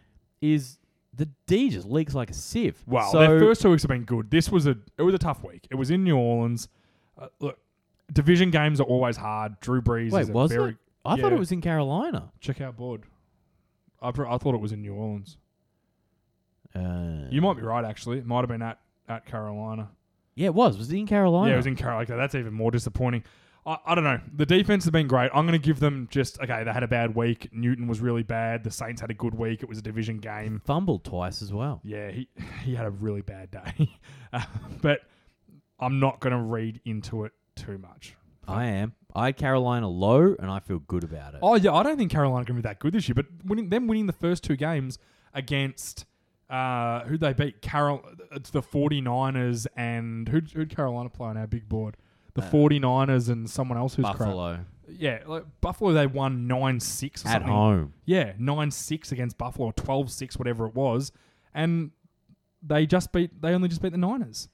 [0.40, 0.78] is
[1.14, 2.80] the D just leaks like a sieve.
[2.86, 4.30] Well, so their first two weeks have been good.
[4.30, 5.66] This was a it was a tough week.
[5.70, 6.68] It was in New Orleans.
[7.18, 7.58] Uh, look,
[8.12, 9.58] division games are always hard.
[9.60, 10.76] Drew Brees wait, is a was very it?
[11.04, 11.36] I thought yeah.
[11.36, 12.30] it was in Carolina.
[12.38, 13.02] check out board.
[14.00, 15.36] I, pr- I thought it was in New Orleans.
[16.74, 17.84] Uh, You might be right.
[17.84, 19.88] Actually, it might have been at at Carolina.
[20.34, 20.76] yeah, it was.
[20.76, 21.48] Was it in Carolina?
[21.48, 22.16] Yeah, it was in Carolina.
[22.16, 23.24] That's even more disappointing.
[23.64, 24.20] I, I don't know.
[24.36, 25.30] The defense has been great.
[25.34, 26.64] I'm going to give them just okay.
[26.64, 27.48] They had a bad week.
[27.52, 28.64] Newton was really bad.
[28.64, 29.62] The Saints had a good week.
[29.62, 30.60] It was a division game.
[30.66, 31.80] Fumbled twice as well.
[31.82, 32.28] Yeah, he
[32.64, 33.90] he had a really bad day.
[34.30, 34.42] Uh,
[34.82, 35.00] but
[35.80, 38.14] I'm not going to read into it too much.
[38.48, 38.94] I am.
[39.14, 41.40] I had Carolina low, and I feel good about it.
[41.42, 43.14] Oh yeah, I don't think Carolina going to be that good this year.
[43.14, 44.98] But winning them winning the first two games
[45.34, 46.04] against
[46.50, 51.46] uh, who they beat Carol, it's the 49ers and who who'd Carolina play on our
[51.46, 51.96] big board?
[52.34, 54.18] The Uh, 49ers and someone else who's crap.
[54.18, 57.48] Buffalo Yeah, like Buffalo they won 9-6 or at something.
[57.52, 57.92] home.
[58.04, 61.10] Yeah, 9-6 against Buffalo or 12-6 whatever it was.
[61.52, 61.90] And
[62.62, 64.48] they just beat they only just beat the Niners.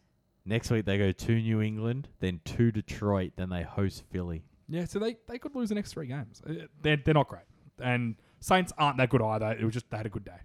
[0.47, 4.45] Next week they go to New England, then to Detroit, then they host Philly.
[4.69, 6.43] Yeah, so they, they could lose the next three games.
[6.49, 7.45] Uh, They're, they're not great.
[7.83, 9.53] And Saints aren't that good either.
[9.53, 10.39] It was just they had a good day.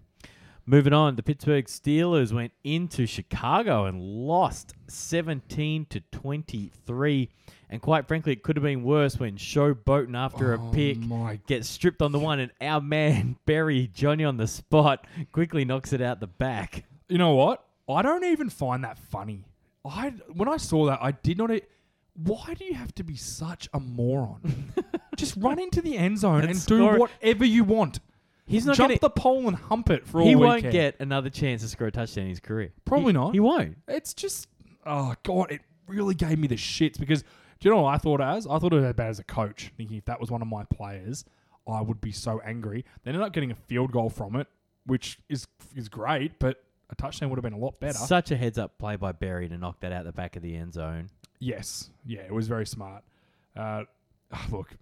[0.66, 7.30] Moving on, the Pittsburgh Steelers went into Chicago and lost 17 to 23.
[7.72, 11.40] And quite frankly, it could have been worse when Showboating after a Oh pick my
[11.48, 15.92] gets stripped on the one, and our man Barry Johnny on the spot quickly knocks
[15.92, 16.84] it out the back.
[17.08, 17.66] You know what?
[17.90, 19.46] I don't even find that funny.
[19.86, 21.52] I when I saw that, I did not.
[21.52, 21.62] E-
[22.16, 24.74] why do you have to be such a moron?
[25.16, 28.00] Just run into the end zone And and, do whatever you want.
[28.46, 30.72] He's not Jump going the pole and hump it for all He won't care.
[30.72, 32.74] get another chance to score a touchdown in his career.
[32.84, 33.34] Probably He- not.
[33.34, 33.78] He won't.
[33.88, 34.48] It's just
[34.86, 37.28] oh god, it really gave me the shits because do
[37.70, 38.48] you know what I thought as?
[38.48, 40.64] I thought it was bad as a coach, thinking if that was one of my
[40.66, 41.26] players,
[41.68, 42.86] I would be so angry.
[43.04, 44.48] They ended up getting a field goal from it,
[44.86, 47.98] which is is great, but a touchdown would have been a lot better.
[47.98, 50.56] Such a heads up play by Barry to knock that out the back of the
[50.56, 51.10] end zone.
[51.40, 53.04] Yes, yeah, it was very smart.
[53.56, 53.84] Uh,
[54.52, 54.76] look,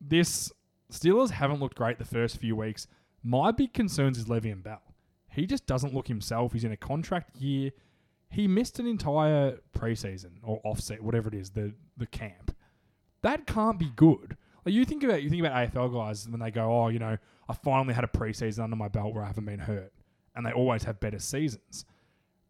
[0.00, 0.52] this
[0.92, 2.86] Steelers haven't looked great the first few weeks.
[3.22, 4.82] My big concerns is Le'Veon Bell.
[5.30, 6.52] He just doesn't look himself.
[6.52, 7.70] He's in a contract year.
[8.28, 12.54] He missed an entire preseason or offset, whatever it is, the the camp.
[13.22, 14.36] That can't be good.
[14.64, 17.16] Like you think about you think about AFL guys when they go, oh, you know,
[17.48, 19.92] I finally had a preseason under my belt where I haven't been hurt,
[20.34, 21.84] and they always have better seasons.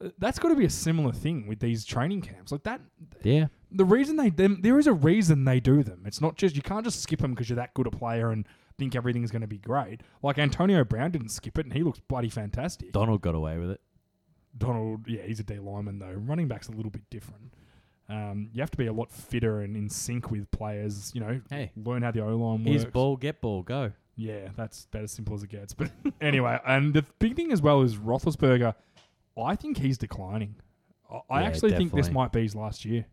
[0.03, 2.53] Uh, That's got to be a similar thing with these training camps.
[2.53, 2.81] Like that,
[3.23, 3.47] Yeah.
[3.71, 6.03] the reason they them, there is a reason they do them.
[6.07, 8.47] It's not just you can't just skip them because you're that good a player and
[8.79, 10.01] think everything's going to be great.
[10.23, 12.92] Like Antonio Brown didn't skip it, and he looks bloody fantastic.
[12.92, 13.81] Donald got away with it.
[14.57, 16.12] Donald, yeah, he's a D lineman though.
[16.12, 17.55] Running back's a little bit different.
[18.09, 21.12] Um, you have to be a lot fitter and in sync with players.
[21.14, 21.71] You know, Hey.
[21.77, 22.68] learn how the O line works.
[22.68, 23.92] Here's ball, get ball, go.
[24.22, 25.72] Yeah, that's about as simple as it gets.
[25.74, 28.74] But anyway, and the big thing as well is Roethlisberger.
[29.37, 30.54] I think he's declining.
[31.11, 32.14] I, I Yeah, actually think this definitely.
[32.14, 33.06] might be his last year.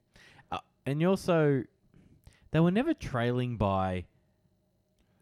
[0.52, 1.64] Uh, and you also,
[2.52, 4.06] they were never trailing by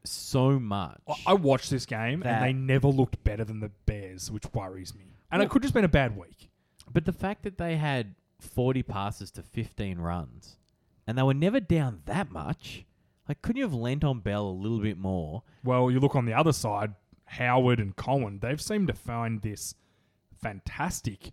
[0.03, 1.01] so much.
[1.07, 4.45] I- I watched this game That- and they never looked better than the Bears, which
[4.53, 5.17] worries me.
[5.31, 6.49] And it could just been a bad week.
[6.91, 10.57] But the fact that they had 40 passes to 15 runs
[11.05, 12.85] and they were never down that much,
[13.27, 15.43] like, couldn't you have lent on Bell a little bit more?
[15.63, 16.93] Well, you look on the other side,
[17.25, 19.75] Howard and Cohen, they've seemed to find this
[20.41, 21.31] fantastic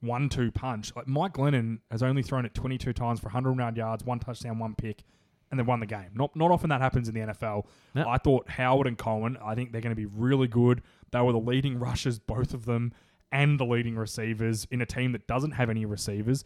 [0.00, 0.94] one-two punch.
[0.94, 4.74] Like Mike Glennon has only thrown it 22 times for 100 yards, one touchdown, one
[4.74, 5.02] pick,
[5.50, 6.10] and they've won the game.
[6.14, 7.66] Not not often that happens in the NFL.
[7.94, 10.82] I thought Howard and Cohen, I think they're going to be really good.
[11.12, 12.92] They were the leading rushers, both of them,
[13.30, 16.44] and the leading receivers in a team that doesn't have any receivers.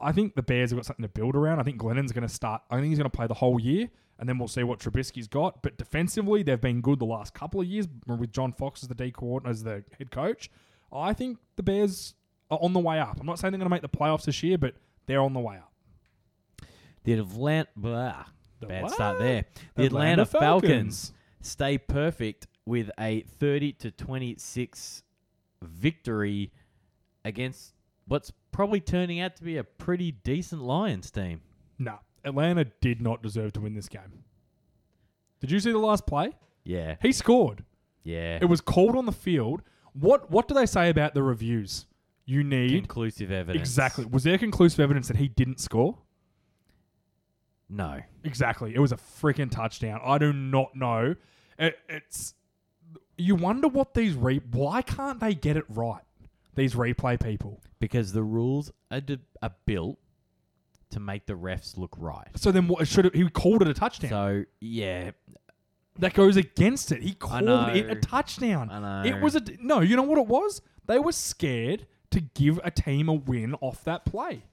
[0.00, 1.60] I think the Bears have got something to build around.
[1.60, 2.62] I think Glennon's going to start.
[2.70, 5.28] I think he's going to play the whole year, and then we'll see what Trubisky's
[5.28, 5.62] got.
[5.62, 8.94] But defensively, they've been good the last couple of years with John Fox as the
[8.94, 10.50] D coordinator, as the head coach.
[10.92, 12.14] I think the Bears
[12.50, 13.18] are on the way up.
[13.20, 14.74] I'm not saying they're going to make the playoffs this year, but
[15.06, 15.72] they're on the way up.
[17.04, 18.24] The Atlanta, blah,
[18.60, 18.92] The bad what?
[18.92, 19.44] start there.
[19.76, 20.70] The Atlanta, Atlanta Falcons.
[20.70, 21.12] Falcons.
[21.42, 25.02] stay perfect with a 30 to 26
[25.62, 26.52] victory
[27.24, 27.74] against
[28.06, 31.40] what's probably turning out to be a pretty decent Lions team.
[31.78, 34.24] No, Atlanta did not deserve to win this game.
[35.40, 36.32] Did you see the last play?
[36.64, 36.96] Yeah.
[37.00, 37.64] He scored.
[38.02, 38.38] Yeah.
[38.40, 39.62] It was called on the field.
[39.92, 41.86] What What do they say about the reviews?
[42.26, 43.62] You need Conclusive evidence.
[43.68, 44.04] exactly.
[44.04, 45.98] Was there conclusive evidence that he didn't score?
[47.68, 48.00] No.
[48.24, 48.74] Exactly.
[48.74, 50.00] It was a freaking touchdown.
[50.04, 51.14] I do not know.
[51.58, 52.34] It, it's
[53.16, 54.40] you wonder what these re.
[54.52, 56.02] Why can't they get it right?
[56.54, 57.60] These replay people.
[57.80, 59.00] Because the rules are,
[59.42, 59.98] are built
[60.90, 62.28] to make the refs look right.
[62.36, 64.10] So then, what should he called it a touchdown?
[64.10, 65.10] So, yeah.
[65.98, 67.02] that goes against it.
[67.02, 67.68] He called know.
[67.68, 68.70] it a touchdown.
[68.70, 69.80] I It was a no.
[69.80, 70.62] You know what it was?
[70.86, 74.44] They were scared to give a team a win off that play.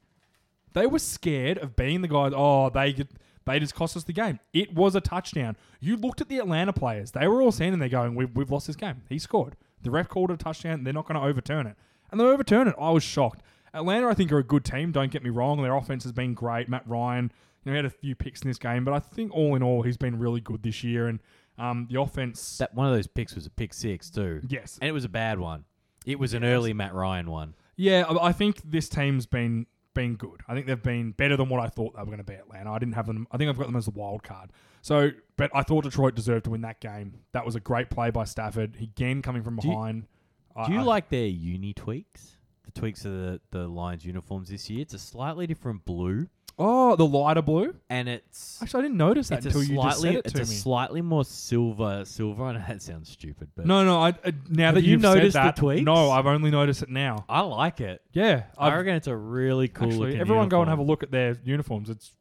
[0.74, 2.34] They were scared of being the guys.
[2.36, 3.08] Oh, they get,
[3.46, 4.40] they just cost us the game.
[4.54, 5.56] It was a touchdown.
[5.80, 7.12] You looked at the Atlanta players.
[7.12, 9.56] They were all standing there going, "We've, we've lost this game." He scored.
[9.84, 10.84] The ref called it a touchdown.
[10.84, 11.78] They're not going to overturn it,
[12.12, 12.76] and they overturn it.
[12.80, 13.42] I was shocked.
[13.76, 14.92] Atlanta, I think, are a good team.
[14.92, 15.62] Don't get me wrong.
[15.62, 16.70] Their offense has been great.
[16.70, 17.32] Matt Ryan,
[17.64, 19.62] you know, he had a few picks in this game, but I think all in
[19.64, 21.08] all, he's been really good this year.
[21.08, 21.20] And
[21.58, 24.42] um, the offense, That one of those picks was a pick six, too.
[24.48, 25.66] yes, And it was a bad one.
[26.06, 27.56] It was an early Matt Ryan one.
[27.76, 30.42] Yeah, I I think this team's been been good.
[30.48, 32.34] I think they've been better than what I thought they were going to be.
[32.34, 32.72] Atlanta.
[32.72, 33.28] I didn't have them.
[33.32, 34.52] I think I've got them as a wild card.
[34.82, 37.14] So, but I thought Detroit deserved to win that game.
[37.32, 38.76] That was a great play by Stafford.
[38.80, 40.06] Again, coming from Do you- behind.
[40.56, 42.35] I- Do you I- like their uni tweaks?
[42.66, 44.82] The tweaks of the, the Lions uniforms this year?
[44.82, 46.28] It's a slightly different blue.
[46.58, 47.76] Oh, the lighter blue.
[47.90, 50.26] And it's Actually, I didn't notice that it's a until you just slightly said it
[50.26, 50.56] it's to a me.
[50.56, 52.44] slightly more silver silver.
[52.46, 54.00] I know that sounds stupid, but no, no.
[54.02, 55.84] I, uh, now Have that you you've noticed the said that, tweaks?
[55.84, 57.26] no, I've only noticed it now.
[57.28, 58.02] I like it.
[58.14, 59.88] Yeah, i I've, reckon it's a really cool.
[59.88, 60.88] actually, looking everyone go and have a uniform.
[60.88, 61.90] look at their uniforms.
[61.90, 62.14] It's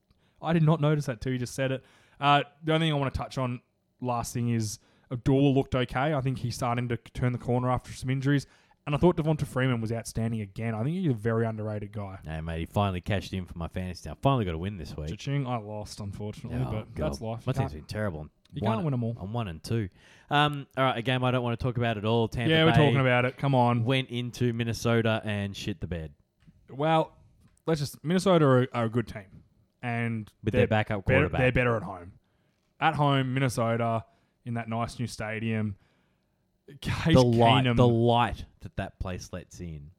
[0.43, 1.85] I did not notice that till you just said it.
[2.21, 3.61] Uh, the only thing I want to touch on
[4.01, 4.81] last thing is
[5.13, 6.13] Abdullah looked okay.
[6.13, 8.47] I think he's starting to turn the corner after some injuries,
[8.87, 10.75] and I thought Devonta Freeman was outstanding again.
[10.75, 12.19] I think he's a very underrated guy.
[12.25, 14.09] Hey mate, he finally cashed in for my fantasy.
[14.11, 15.09] I finally got a win this week.
[15.11, 17.07] Cha-ching, I lost unfortunately, Oh, but God.
[17.13, 17.47] that's life.
[17.47, 18.29] My You team's can't- been terrible.
[18.53, 19.17] You can't win 'em all.
[19.21, 19.89] I'm one and two.
[20.31, 22.29] Um, all right, a game I don't want to talk about at all.
[22.29, 23.37] Tampa Yeah, we're Bay talking about it.
[23.37, 23.85] Come on.
[23.85, 26.13] went into Minnesota and shit the bed
[26.71, 27.17] Well,
[27.67, 29.43] let's just Minnesota are, are a good team,
[29.83, 31.41] and with they're their backup better, quarterback.
[31.41, 32.13] they're better at home.
[32.81, 34.05] At home, Minnesota
[34.45, 35.77] in that nice new stadium.
[36.67, 39.91] The light, Keenum, the light that that place lets in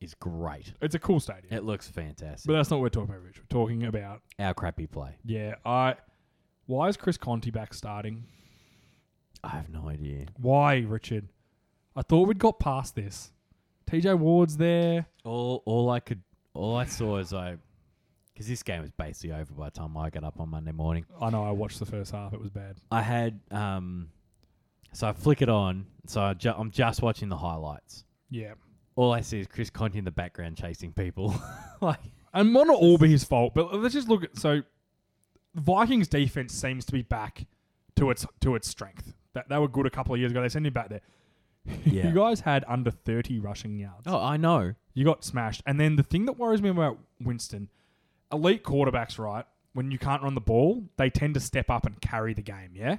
[0.00, 0.72] is great.
[0.80, 1.52] it's a cool stadium.
[1.52, 2.46] It looks fantastic.
[2.46, 3.38] But that's not what we're talking about, Rich.
[3.38, 5.16] We're talking about Our crappy play.
[5.24, 5.56] yeah.
[5.64, 5.96] I
[6.66, 8.24] why is Chris Conte back starting?
[9.44, 10.26] I have no idea.
[10.38, 11.28] Why, Richard?
[11.94, 13.30] I thought we'd got past this.
[13.88, 15.06] TJ Ward's there.
[15.24, 16.22] All all I could
[16.54, 17.56] all I saw is I
[18.32, 21.06] because this game was basically over by the time I got up on Monday morning.
[21.20, 21.44] I know.
[21.44, 22.32] I watched the first half.
[22.34, 22.76] It was bad.
[22.90, 24.08] I had um,
[24.96, 25.84] so I flick it on.
[26.06, 28.04] So I ju- I'm just watching the highlights.
[28.30, 28.54] Yeah.
[28.94, 31.34] All I see is Chris Conte in the background chasing people.
[31.82, 32.00] like
[32.32, 34.62] And might not all be his fault, but let's just look at so
[35.54, 37.44] Vikings defense seems to be back
[37.96, 39.12] to its to its strength.
[39.34, 40.40] That they were good a couple of years ago.
[40.40, 41.02] They sent him back there.
[41.84, 42.06] Yeah.
[42.06, 44.04] you guys had under 30 rushing yards.
[44.06, 44.74] Oh, I know.
[44.94, 45.62] You got smashed.
[45.66, 47.68] And then the thing that worries me about Winston,
[48.32, 49.44] elite quarterbacks, right?
[49.72, 52.70] When you can't run the ball, they tend to step up and carry the game,
[52.72, 52.98] yeah?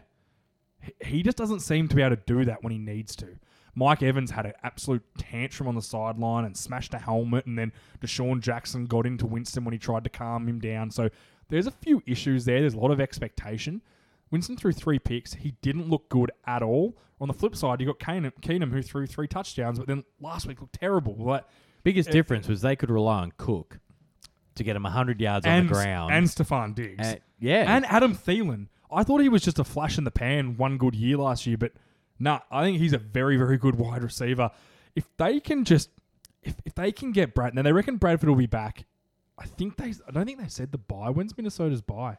[1.05, 3.37] He- just doesn't seem to be able to do that when he needs to.
[3.75, 7.71] Mike Evans had an absolute tantrum on the sideline and smashed a helmet, and then
[8.01, 10.89] DeSean Jackson got into Winston when he tried to calm him down.
[10.89, 11.09] So
[11.49, 12.59] there's a few issues there.
[12.61, 13.81] There's a lot of expectation.
[14.31, 15.35] Winston threw three picks.
[15.35, 16.97] He didn't look good at all.
[17.21, 20.47] On the flip side, you got Keenum, Keenum who threw three touchdowns, but then last
[20.47, 21.15] week looked terrible.
[21.17, 21.45] Like,
[21.83, 23.79] Biggest Uh, difference was they could rely on Cook
[24.55, 26.11] to get him 100 yards and on the ground.
[26.13, 27.75] and Stefon Diggs yeah.
[27.75, 28.67] and Adam Thielen.
[28.91, 31.57] I thought he was just a flash in the pan one good year last year,
[31.57, 31.73] but
[32.19, 34.51] nah, I think he's a very very good wide receiver.
[34.95, 35.89] If they can just
[36.41, 38.85] if, if they can get Brad, now they reckon Bradford will be back.
[39.37, 41.09] I think they I don't think they said the bye.
[41.09, 42.17] When's Minnesota's bye?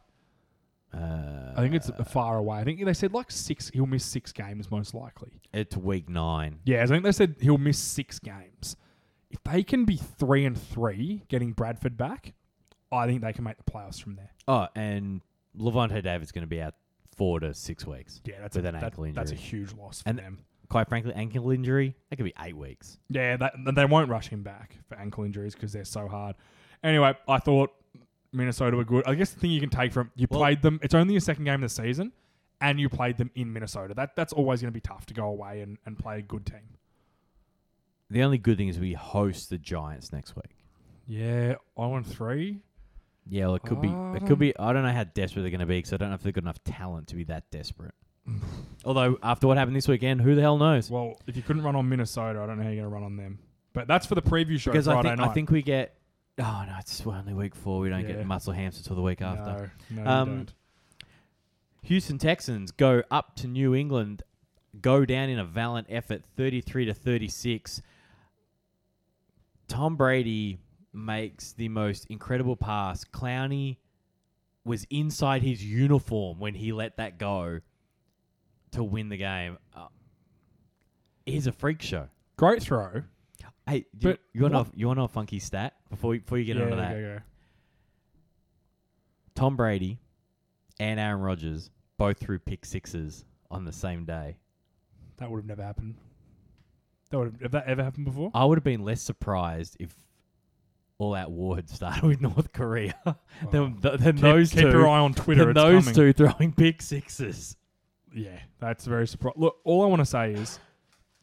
[0.93, 2.57] uh, I think it's far away.
[2.57, 3.69] I think they said like six.
[3.69, 5.41] He'll miss six games most likely.
[5.53, 6.59] it's week nine.
[6.65, 8.75] Yeah, I think they said he'll miss six games.
[9.29, 12.33] If they can be three and three, getting Bradford back,
[12.91, 14.31] I think they can make the playoffs from there.
[14.47, 15.21] Oh, and
[15.59, 16.75] Lavonte David's going to be out
[17.15, 18.21] four to six weeks.
[18.25, 20.39] Yeah, that's With a, an that- ankle That's a huge loss for And- them.
[20.69, 22.99] Quite frankly, ankle injury, that could be eight weeks.
[23.09, 26.35] Yeah, that, they won't rush him back for ankle injuries because they're so hard.
[26.83, 27.71] Anyway, I thought
[28.31, 29.03] Minnesota were good.
[29.07, 30.79] I guess the thing you can take from you Well- played them.
[30.83, 32.11] It's only your second game of the season,
[32.61, 33.95] and you played them in Minnesota.
[33.95, 36.45] That that's always going to be tough to go away and, and play a good
[36.45, 36.77] team.
[38.11, 40.55] The only good thing is we host the Giants next week.
[41.07, 42.59] Yeah, oh I won three.
[43.29, 43.89] Yeah, well, it could be.
[43.89, 44.57] It could be.
[44.57, 46.33] I don't know how desperate they're going to be because I don't know if they've
[46.33, 47.93] got enough talent to be that desperate.
[48.85, 50.89] Although after what happened this weekend, who the hell knows?
[50.89, 53.03] Well, if you couldn't run on Minnesota, I don't know how you're going to run
[53.03, 53.39] on them.
[53.73, 55.29] But that's for the preview show because I Friday think night.
[55.29, 55.95] I think we get.
[56.39, 57.81] Oh no, it's only week four.
[57.81, 58.13] We don't Yeah.
[58.15, 59.71] get muscle hamster till the week after.
[59.91, 60.53] no, no, Um, you don't.
[61.83, 64.23] Houston Texans go up to New England,
[64.81, 67.81] go down in a valiant effort, thirty-three to thirty-six.
[69.67, 70.57] Tom Brady
[70.93, 73.03] makes the most incredible pass.
[73.03, 73.77] Clowney
[74.65, 77.59] was inside his uniform when he let that go
[78.71, 79.57] to win the game.
[79.75, 79.87] Uh,
[81.25, 82.07] he's a freak show.
[82.37, 83.03] Great throw.
[83.67, 86.19] Hey, you, you want to know, you want to know a funky stat before we,
[86.19, 86.93] before you get yeah, onto that?
[86.93, 87.19] go, go.
[89.35, 89.99] Tom Brady
[90.79, 94.37] and Aaron Rodgers both threw pick sixes on the same day.
[95.17, 95.95] That would have never happened.
[97.11, 98.31] That would have, have that ever happened before?
[98.33, 99.95] I would have been less surprised if
[100.99, 102.93] all that war had started with North Korea
[103.51, 103.97] than, than Oh.
[103.97, 104.69] Keep, those keep two.
[104.69, 105.45] your eye on Twitter.
[105.45, 105.95] than It's those coming.
[105.95, 107.55] two throwing pick sixes.
[108.13, 109.41] Yeah, that's very surprising.
[109.41, 110.59] Look, all I want to say is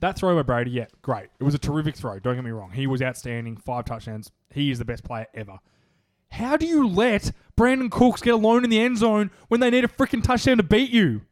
[0.00, 1.28] that throw by Brady, yeah, great.
[1.38, 2.18] It was a terrific throw.
[2.18, 2.70] Don't get me wrong.
[2.70, 3.56] He was outstanding.
[3.56, 4.30] Five touchdowns.
[4.52, 5.58] He is the best player ever.
[6.30, 9.84] How do you let Brandin Cooks get alone in the end zone when they need
[9.84, 11.22] a freaking touchdown to beat you?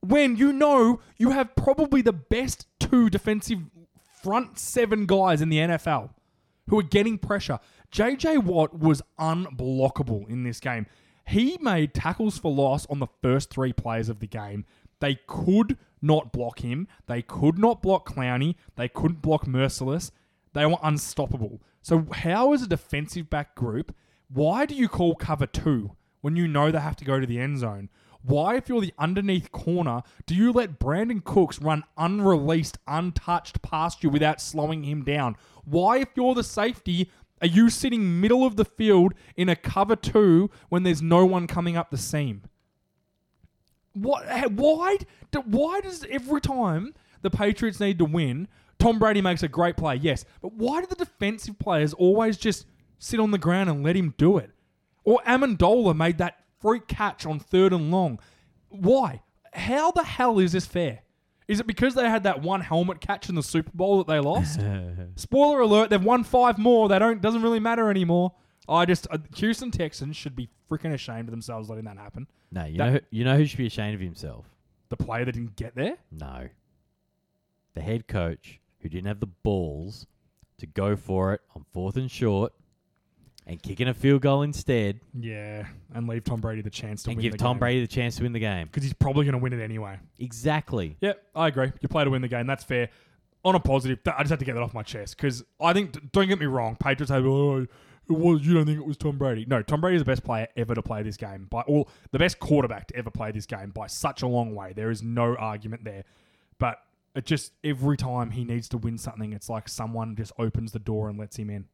[0.00, 3.60] When you know you have probably the best two defensive
[4.22, 6.10] front seven guys in the NFL
[6.68, 7.58] who are getting pressure.
[7.92, 10.86] JJ Watt was unblockable in this game.
[11.26, 14.64] He made tackles for loss on the first three plays of the game.
[15.00, 16.88] They could not block him.
[17.06, 18.54] They could not block Clowney.
[18.76, 20.10] They couldn't block Mercilus.
[20.54, 21.60] They were unstoppable.
[21.82, 23.94] So, how is a defensive back group?
[24.28, 27.38] Why do you call cover two when you know they have to go to the
[27.38, 27.88] end zone?
[28.22, 34.02] Why, if you're the underneath corner, do you let Brandin Cooks run unreleased, untouched past
[34.02, 35.36] you without slowing him down?
[35.64, 39.96] Why, if you're the safety, are you sitting middle of the field in a cover
[39.96, 42.42] two when there's no one coming up the seam?
[43.94, 44.52] What?
[44.52, 44.98] Why?
[45.44, 48.48] Why does every time the Patriots need to win,
[48.78, 49.96] Tom Brady makes a great play?
[49.96, 52.66] Yes, but why do the defensive players always just
[52.98, 54.50] sit on the ground and let him do it?
[55.04, 58.20] Or Amendola made that freak catch on third and long.
[58.68, 59.22] Why?
[59.52, 61.00] How the hell is this fair?
[61.48, 64.20] Is it because they had that one helmet catch in the Super Bowl that they
[64.20, 64.60] lost?
[65.16, 66.88] Spoiler alert: they've won five more.
[66.88, 68.34] They don't doesn't really matter anymore.
[68.68, 72.26] I just uh, Houston Texans should be freaking ashamed of themselves letting that happen.
[72.52, 74.44] No, you That- know, who, you know who should be ashamed of himself?
[74.90, 75.96] The player that didn't get there.
[76.12, 76.48] No,
[77.74, 80.06] the head coach who didn't have the balls
[80.58, 82.52] to go for it on fourth and short
[83.48, 87.16] and kicking a field goal instead Yeah, and leave Tom Brady the chance to and
[87.16, 87.60] win give the Tom game.
[87.60, 88.66] Brady the chance to win the game.
[88.66, 89.98] because he's probably going to win it anyway.
[90.18, 90.96] Exactly.
[91.00, 91.72] Yeah, I agree.
[91.80, 92.46] You play to win the game.
[92.46, 92.90] That's fair.
[93.44, 96.12] On a positive, I just had to get that off my chest because I think.
[96.12, 96.76] Don't get me wrong.
[96.76, 97.24] Patriots have.
[97.24, 97.68] Oh, it
[98.08, 98.44] was.
[98.44, 99.46] You don't think it was Tom Brady?
[99.46, 101.88] No, Tom Brady is the best player ever to play this game by all.
[102.10, 104.72] The best quarterback to ever play this game by such a long way.
[104.74, 106.04] There is no argument there.
[106.58, 106.78] But
[107.14, 110.78] it just every time he needs to win something, it's like someone just opens the
[110.80, 111.66] door and lets him in.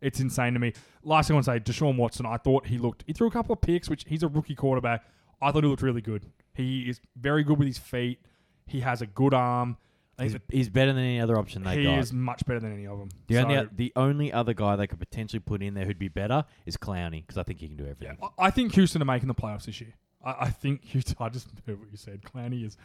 [0.00, 0.72] It's insane to me.
[1.02, 2.26] Last thing I want to say, Deshaun Watson.
[2.26, 3.04] I thought he looked.
[3.06, 5.04] He threw a couple of picks, which he's a rookie quarterback.
[5.40, 6.26] I thought he looked really good.
[6.54, 8.20] He is very good with his feet.
[8.66, 9.76] He has a good arm.
[10.18, 11.98] He's, he's better than any other option they he got.
[11.98, 13.10] is much better than any of them.
[13.26, 16.08] the So, only the only other guy they could potentially put in there who'd be
[16.08, 18.16] better is Clowney because I think he can do everything.
[18.22, 19.92] I- I think Houston are making the playoffs this year.
[20.24, 21.16] I, I think Houston.
[21.20, 22.22] I just heard what you said.
[22.22, 22.76] Clowney is.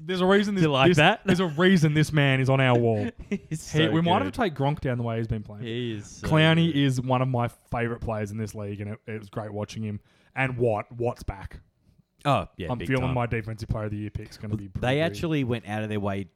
[0.00, 0.54] There's a reason.
[0.54, 1.20] This, you like this- that?
[1.24, 3.08] There's a reason this man is on our wall.
[3.30, 4.34] He's He- so we might have good.
[4.34, 5.62] to take Gronk down the way he's been playing.
[5.64, 6.76] He is so Clowney good.
[6.78, 9.82] is one of my favorite players in this league, and it, it was great watching
[9.82, 10.00] him.
[10.36, 11.60] And Watt, Watt's back.
[12.24, 13.14] Oh yeah, I'm big feeling time.
[13.14, 14.68] my defensive player of the year pick's going to be.
[14.68, 15.02] pretty They good.
[15.06, 16.26] actually went out of their way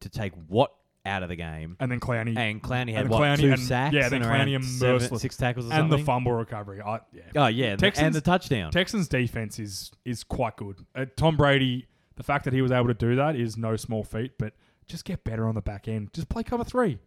[0.00, 0.70] to take Watt
[1.06, 3.58] out of the game, and then Clowney and Clowney had and what Clowney two and-
[3.60, 6.04] sacks yeah, then and Clowney and seven- Mercilus- six tackles or and the something.
[6.04, 6.80] fumble recovery.
[6.82, 7.22] I, yeah.
[7.36, 8.70] Oh yeah, and the- Texans- and the touchdown.
[8.70, 10.76] Texans defense is is quite good.
[10.94, 11.86] Uh, Tom Brady,
[12.16, 14.52] the fact that he was able to do that is no small feat, but
[14.86, 16.12] just get better on the back end.
[16.12, 16.98] Just play cover three.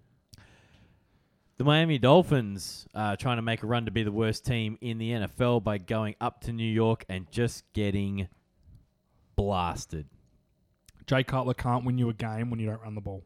[1.58, 4.98] The Miami Dolphins uh, trying to make a run to be the worst team in
[4.98, 8.28] the NFL by going up to New York and just getting
[9.36, 10.08] blasted.
[11.06, 13.24] Jay Cutler can't win you a game when you don't run the ball.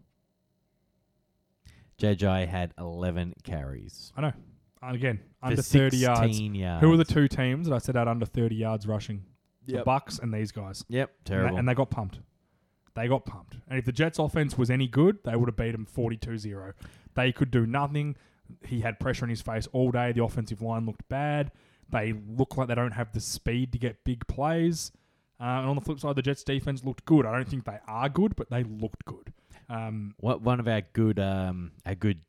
[2.00, 4.12] JJ had 11 carries.
[4.16, 4.34] I know.
[4.82, 6.20] And again, for under 30 yards.
[6.22, 6.82] 16 yards.
[6.82, 9.24] Who are the two teams that I said had under 30 yards rushing?
[9.66, 9.86] The Yep.
[9.86, 10.86] Bucks and these guys.
[10.88, 11.58] Yep, And they, terrible.
[11.58, 12.20] and they got pumped.
[12.95, 13.58] They got pumped.
[13.68, 16.74] And if the Jets' offense was any good, they would have beat them 42 0.
[17.16, 18.16] They could do nothing.
[18.66, 20.12] He had pressure in his face all day.
[20.14, 21.52] The offensive line looked bad.
[21.89, 24.91] They look like they don't have the speed to get big plays.
[25.39, 27.26] Uh, and on the flip side, the Jets' defense looked good.
[27.26, 29.34] I don't think they are good, but they looked good.
[29.70, 32.20] Um, What one of our good um our good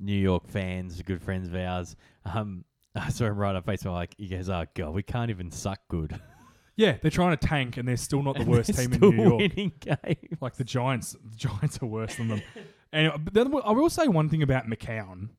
[0.00, 4.14] New York fans, good friends of ours, um I saw him right on Facebook like
[4.18, 6.18] he goes, Oh god, we can't even suck good.
[6.76, 9.38] yeah, they're trying to tank, and they're still not the worst team in New York.
[9.38, 10.40] winning games.
[10.40, 12.42] Like the Giants, the Giants are worse than them.
[12.92, 15.30] And then I will say one thing about McCown.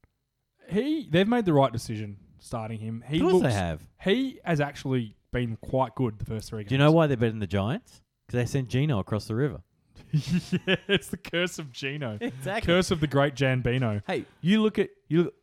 [0.69, 3.01] He they've made the right decision starting him.
[3.07, 3.87] He Of course looks, they have.
[4.03, 6.69] He has actually been quite good the first three games.
[6.69, 8.01] Do you know why they're better than the Giants?
[8.27, 9.61] Because they sent Geno across the river.
[10.11, 12.17] yeah, it's the curse of Geno.
[12.21, 12.65] Exactly.
[12.73, 14.01] Curse of the great Jan Bino.
[14.07, 15.23] Hey, you look at you.
[15.25, 15.33] Look,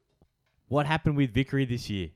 [0.69, 2.11] what happened with Vickery this year?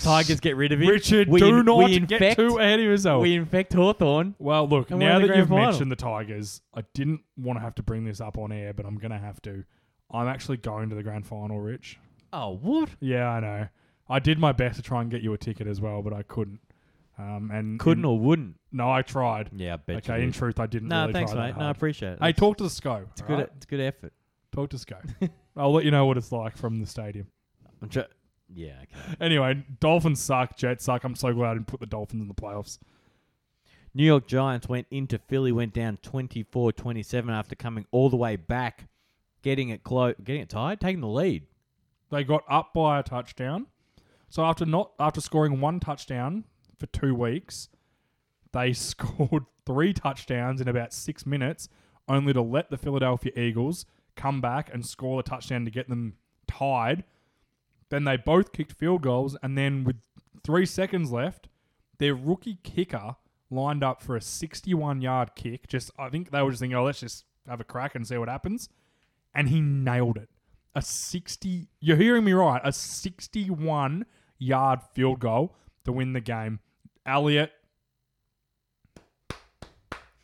[0.00, 0.88] Tigers get rid of him.
[0.88, 3.20] Richard, we do in- not we get infect, too ahead of yourself.
[3.22, 4.34] We infect Hawthorn.
[4.38, 5.66] well, look, And now that you've final.
[5.66, 8.86] mentioned the Tigers, I didn't want to have to bring this up on air, but
[8.86, 9.64] I'm going to have to.
[10.10, 11.98] I'm actually going to the grand final, Rich.
[12.32, 12.90] Oh, what?
[13.00, 13.68] Yeah, I know.
[14.08, 16.22] I did my best to try and get you a ticket as well, but I
[16.22, 16.60] couldn't.
[17.18, 18.56] Um, and Couldn't in- or wouldn't?
[18.76, 19.50] No, I tried.
[19.56, 20.24] Yeah, I bet okay, you.
[20.24, 20.38] in did.
[20.38, 20.88] truth, I didn't.
[20.88, 21.56] No, really thanks, try that mate.
[21.56, 21.76] No, I hard.
[21.76, 22.18] appreciate it.
[22.20, 23.06] Hey, talk to the SCO.
[23.12, 23.40] It's good.
[23.56, 24.12] It's good effort.
[24.52, 24.98] Talk to SCO.
[25.56, 27.26] I'll let you know what it's like from the stadium.
[27.82, 28.06] I'm try-
[28.54, 28.74] yeah.
[28.82, 29.16] Okay.
[29.20, 30.56] Anyway, Dolphins suck.
[30.56, 31.04] Jets suck.
[31.04, 32.78] I'm so glad I didn't put the Dolphins in the playoffs.
[33.94, 38.88] New York Giants went into Philly, went down 24-27 after coming all the way back,
[39.42, 41.46] getting it close, getting it tied, taking the lead.
[42.10, 43.66] They got up by a touchdown.
[44.28, 46.44] So after not after scoring one touchdown
[46.78, 47.68] for two weeks,
[48.56, 51.68] they scored three touchdowns in about six minutes,
[52.08, 53.84] only to let the Philadelphia Eagles
[54.14, 56.14] come back and score a touchdown to get them
[56.46, 57.04] tied.
[57.90, 59.96] Then they both kicked field goals, and then with
[60.42, 61.48] three seconds left,
[61.98, 63.16] their rookie kicker
[63.50, 65.68] lined up for a 61 yard kick.
[65.68, 68.16] Just I think they were just thinking, oh, let's just have a crack and see
[68.18, 68.68] what happens.
[69.34, 70.30] And he nailed it.
[70.74, 74.04] A 60 you're hearing me right, a 61
[74.38, 75.54] yard field goal
[75.84, 76.60] to win the game.
[77.04, 77.52] Elliott.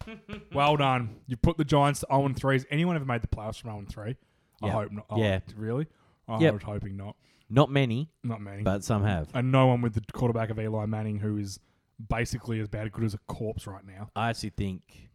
[0.52, 1.16] well done.
[1.26, 2.54] You put the Giants to 0 3.
[2.54, 4.16] Has anyone ever made the playoffs from 0 3?
[4.62, 5.06] I hope not.
[5.10, 5.40] Oh, Yeah.
[5.56, 5.86] Really?
[6.28, 6.54] I Yep.
[6.54, 7.16] was hoping not.
[7.50, 8.62] Not many, Not many.
[8.62, 9.28] but some have.
[9.34, 11.60] and no one with the quarterback of Eli Manning, who is
[12.08, 14.08] basically as bad good as a corpse right now.
[14.16, 15.10] I actually think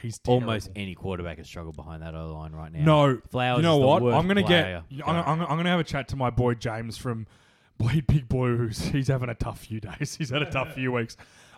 [0.00, 0.44] He's terrible.
[0.48, 2.84] almost any quarterback has struggled behind that O line right now.
[2.84, 3.56] No, Flowers.
[3.56, 4.02] you know is the what?
[4.02, 4.84] worst I'm gonna player.
[4.90, 5.08] get.
[5.08, 7.26] I'm, I'm, I'm gonna have a chat to my boy James from
[7.78, 8.56] Bleed Big Blue.
[8.58, 10.14] Who's he's having a tough few days.
[10.18, 11.16] He's had a tough few weeks.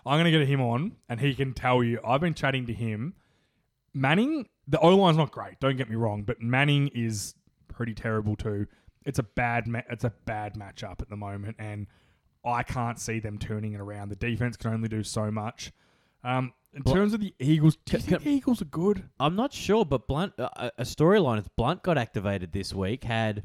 [0.09, 1.99] I'm gonna get him on, and he can tell you.
[2.03, 3.13] I've been chatting to him.
[3.93, 5.59] Manning, the O line's not great.
[5.59, 7.35] Don't get me wrong, but Manning is
[7.67, 8.65] pretty terrible too.
[9.05, 9.67] It's a bad.
[9.67, 11.85] Ma- it's a bad matchup at the moment, and
[12.43, 14.09] I can't see them turning it around.
[14.09, 15.71] The defense can only do so much.
[16.23, 19.03] Um, in terms of the Eagles, do you think the Eagles are good?
[19.19, 23.03] I'm not sure, but Blunt, uh, a a storyline is Blunt got activated this week,
[23.03, 23.43] had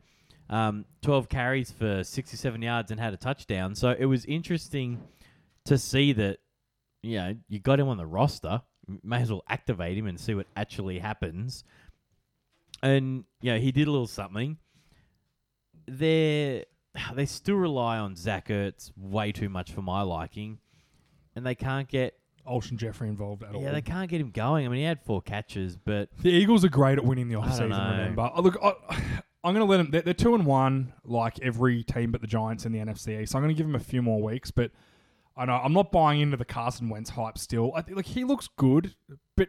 [0.51, 3.75] um, 12 carries for 67 yards and had a touchdown.
[3.75, 5.03] So it was interesting
[5.65, 6.39] to see that,
[7.05, 8.63] you know, you got him on the roster.
[9.03, 11.65] May as well activate him and see what actually happens.
[12.83, 14.59] And, you know, he did a little something.
[15.87, 16.65] They're,
[17.15, 20.59] they still rely on Zach Ertz way too much for my liking.
[21.37, 22.15] And they can't get,
[22.47, 23.63] Alshon Jeffery involved at all.
[23.63, 24.67] yeah, they can't get him going.
[24.67, 27.71] I mean, he had four catches, but The Eagles are great at winning the offseason,
[27.93, 28.31] remember.
[28.35, 28.75] Oh, look, I,
[29.45, 29.91] I'm going to let them.
[29.91, 33.33] They're, they're 2 and 1, like every team but the Giants in the NFC East.
[33.33, 34.71] So I'm going to give them a few more weeks, but
[35.37, 37.73] I know I'm not buying into the Carson Wentz hype still.
[37.75, 38.95] I think like he looks good,
[39.37, 39.49] but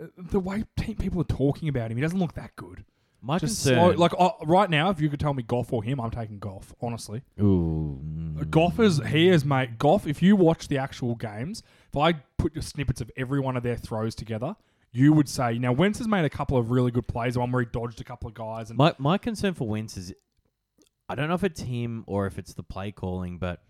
[0.00, 2.84] uh, the way pe- people are talking about him, he doesn't look that good.
[3.20, 5.82] My Just concern, slow, like uh, right now, if you could tell me Goff or
[5.82, 6.74] him, I'm taking Goff.
[6.82, 9.78] Honestly, ooh, mm, Goff is he is mate.
[9.78, 10.06] Goff.
[10.06, 13.62] If you watch the actual games, if I put the snippets of every one of
[13.62, 14.56] their throws together,
[14.92, 17.38] you would say now Wentz has made a couple of really good plays.
[17.38, 20.12] One where he dodged a couple of guys and my my concern for Wentz is,
[21.08, 23.62] I don't know if it's him or if it's the play calling, but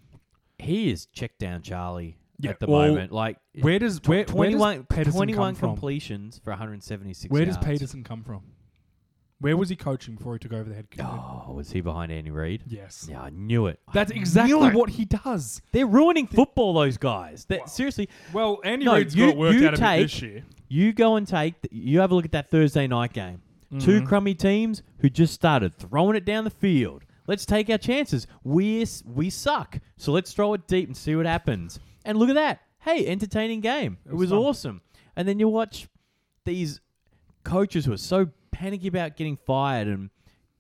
[0.59, 3.13] he is check down Charlie Yeah, at the well, moment.
[3.13, 5.69] Like where does where, where does 21, Pederson 21 come from?
[5.71, 7.83] completions for 176 Where does yards.
[7.83, 8.43] Pederson come from?
[9.41, 11.05] Where was he coaching before he took over the head coach?
[11.05, 12.63] Oh, was he behind Andy Reid?
[12.67, 13.07] Yes.
[13.11, 13.79] Yeah, I knew it.
[13.93, 15.61] That's I exactly what he does.
[15.73, 16.73] They're ruining football.
[16.73, 17.45] Those guys.
[17.47, 20.45] They're- Seriously, Well, Andy No, Reid's got it worked you out take- this year.
[20.69, 21.55] you go and take.
[21.71, 23.43] You have a look at that Thursday night game.
[23.81, 24.07] Two Mhm.
[24.07, 27.03] crummy teams who just started throwing it down the field.
[27.27, 28.27] Let's take our chances.
[28.43, 31.81] We we suck, so let's throw it deep and see what happens.
[32.05, 32.61] And look at that.
[32.81, 33.97] Hey, entertaining game.
[34.07, 34.83] It was was awesome.
[35.17, 35.89] And then you watch
[36.45, 36.81] these
[37.45, 40.11] coaches who are so panicky about getting fired and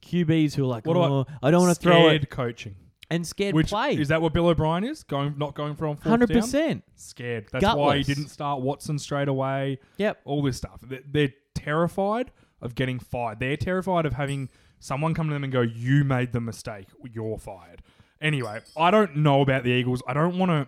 [0.02, 2.30] QBs who are like, What do I- oh, I, don't want to throw it Scared
[2.30, 2.74] coaching.
[3.10, 3.96] and scared Which play.
[3.96, 5.02] is that what Bill O'Brien is?
[5.02, 6.40] Going not going for on fourth Hundred down?
[6.40, 6.84] percent.
[6.96, 7.46] Scared.
[7.52, 9.78] That's why he didn't start Watson straight away.
[9.98, 10.20] Yep.
[10.24, 10.80] All this stuff.
[10.82, 13.40] They're, they're terrified of getting fired.
[13.40, 14.48] They're terrified of having
[14.84, 16.88] someone come to them and go, "You made the mistake.
[17.10, 17.82] You're fired."
[18.20, 20.02] Anyway, I don't know about the Eagles.
[20.06, 20.66] I don't want to.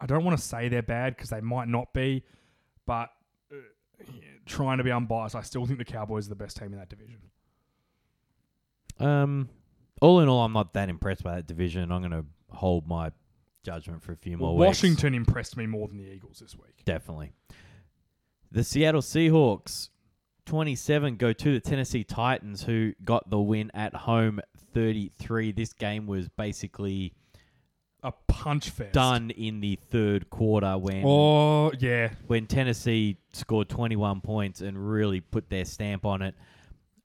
[0.00, 2.22] I don't want to say they're bad because they might not be,
[2.84, 3.10] but
[3.50, 3.56] uh,
[4.44, 6.90] trying to be unbiased, I still think the Cowboys are the best team in that
[6.90, 7.20] division.
[9.00, 9.48] Um,
[10.00, 11.90] all in all, I'm not that impressed by that division.
[11.90, 13.10] I'm going to hold my
[13.64, 14.66] judgment for a few more weeks.
[14.66, 16.84] Washington impressed me more than the Eagles this week.
[16.84, 17.32] definitely.
[18.52, 19.88] The Seattle Seahawks,
[20.46, 24.40] 27, go to the Tennessee Titans, who got the win at home,
[24.72, 25.52] 33.
[25.52, 27.12] This game was basically
[28.02, 28.92] A punch fest.
[28.92, 35.20] done in the third quarter when Oh yeah, when Tennessee scored 21 points and really
[35.20, 36.34] put their stamp on it.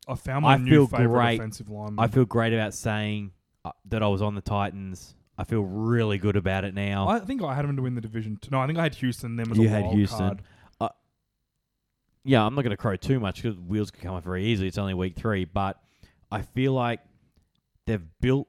[0.07, 1.35] I found my I new feel favorite great.
[1.39, 1.99] offensive lineman.
[2.03, 3.31] I feel great about saying
[3.65, 5.15] uh, that I was on the Titans.
[5.37, 7.07] I feel really good about it now.
[7.07, 8.37] I think I had them to win the division.
[8.41, 9.35] T- no, I think I had Houston.
[9.37, 10.17] Them as You a had wild Houston.
[10.19, 10.41] card.
[12.23, 14.67] Yeah, I'm not going to crow too much because wheels could come off very easily.
[14.67, 15.79] It's only week three, but
[16.31, 16.99] I feel like
[17.87, 18.47] they've built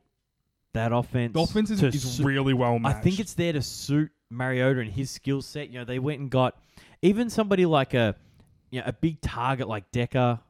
[0.75, 1.35] that offense.
[1.35, 4.81] The offense is, to is su- really well I think it's there to suit Mariota
[4.81, 5.71] and his skill set.
[5.71, 6.57] You know, they went and got
[7.03, 8.15] even somebody like a
[8.71, 10.41] you know, a big target like Decker,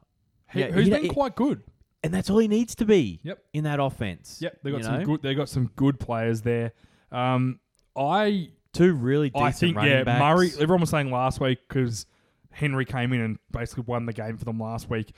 [0.51, 1.61] He, yeah, who's he- been he- quite good.
[2.03, 3.19] and that's all he needs to be.
[3.23, 3.39] Yep.
[3.53, 4.39] in that offense.
[4.41, 5.05] Yep, they got some know?
[5.05, 5.21] good.
[5.21, 6.73] They got some good players there.
[7.11, 7.59] Um,
[7.97, 10.19] I Two really decent I think yeah, backs.
[10.19, 10.51] Murray.
[10.53, 12.05] Everyone was saying last week because
[12.53, 15.13] Henry came in and basically won the game for them last week,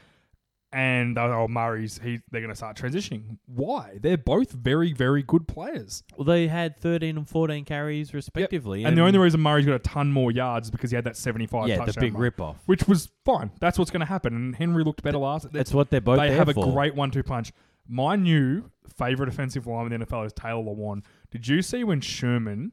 [0.74, 3.38] and oh Murray's he they're going to start transitioning.
[3.46, 3.98] Why?
[4.02, 6.04] They're both very very good players.
[6.18, 9.80] Well, they had 13 and 14 carries respectively, And the only reason Murray's got a
[9.80, 11.68] ton more yards is because he had that seventy-five.
[11.68, 12.58] yeah, the touchdown big mark, rip off.
[12.66, 13.52] which was fine.
[13.60, 14.34] That's what's going to happen.
[14.36, 15.52] And Henry looked better last.
[15.54, 16.68] That's what they're both they there have for.
[16.68, 17.52] a great one-two punch.
[17.88, 21.04] My new favorite offensive lineman in the NFL is Taylor Lewan.
[21.32, 22.72] Did you see when Sherman?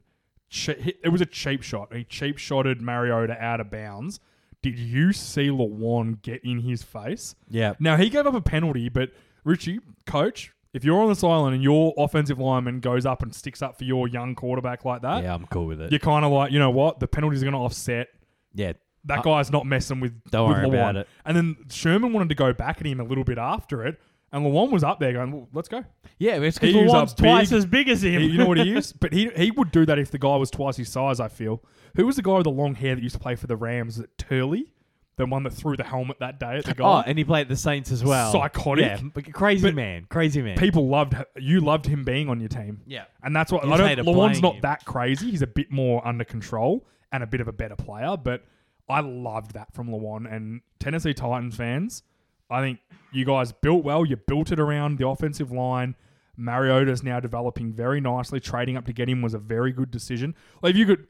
[0.48, 1.94] Che- hit, it was a cheap shot.
[1.94, 4.20] He cheap shotted Mariota out of bounds.
[4.62, 7.34] Did you see Lewan get in his face?
[7.50, 9.10] Yeah, Now he gave up a penalty, but
[9.44, 13.60] Richie, coach, if you're on this island and your offensive lineman goes up and sticks
[13.60, 15.90] up for your young quarterback like that, yeah, I'm cool with it.
[15.90, 17.00] you're kind of like, you know what?
[17.00, 18.08] The penalties are going to offset.
[18.54, 18.72] Yeah,
[19.06, 20.12] That Uh, guy's not messing with.
[20.30, 21.08] don't with worry about it.
[21.24, 24.00] And then Sherman wanted to go back at him a little bit after it,
[24.32, 25.84] and Lewan was up there going, well, "Let's go."
[26.18, 28.20] Yeah, it's He because a Lewan's twice big- as big as him.
[28.22, 28.92] He- you know what he is?
[28.92, 31.20] But he he would do that if the guy was twice his size.
[31.20, 31.62] I feel.
[31.96, 33.98] Who was the guy with the long hair that used to play for the Rams?
[33.98, 34.72] Is it Turley,
[35.16, 36.84] the one that threw the helmet that day at the guy?
[36.84, 38.32] oh, and he played at the Saints as well.
[38.32, 38.84] Psychotic.
[38.84, 40.56] Yeah, but crazy But man, crazy man.
[40.56, 43.72] People loved you loved him being on your team, yeah, and that's what You I
[43.72, 43.88] just don't.
[43.88, 44.60] hated playing not him.
[44.62, 45.30] that crazy.
[45.30, 48.44] He's a bit more under control and a bit of a better player, but
[48.88, 52.02] I loved that from Lewan and Tennessee Titans fans.
[52.50, 52.80] I think
[53.12, 54.04] you guys built well.
[54.04, 55.94] You built it around the offensive line.
[56.36, 58.40] Mariota's now developing very nicely.
[58.40, 60.34] Trading up to get him was a very good decision.
[60.62, 61.06] Like if you could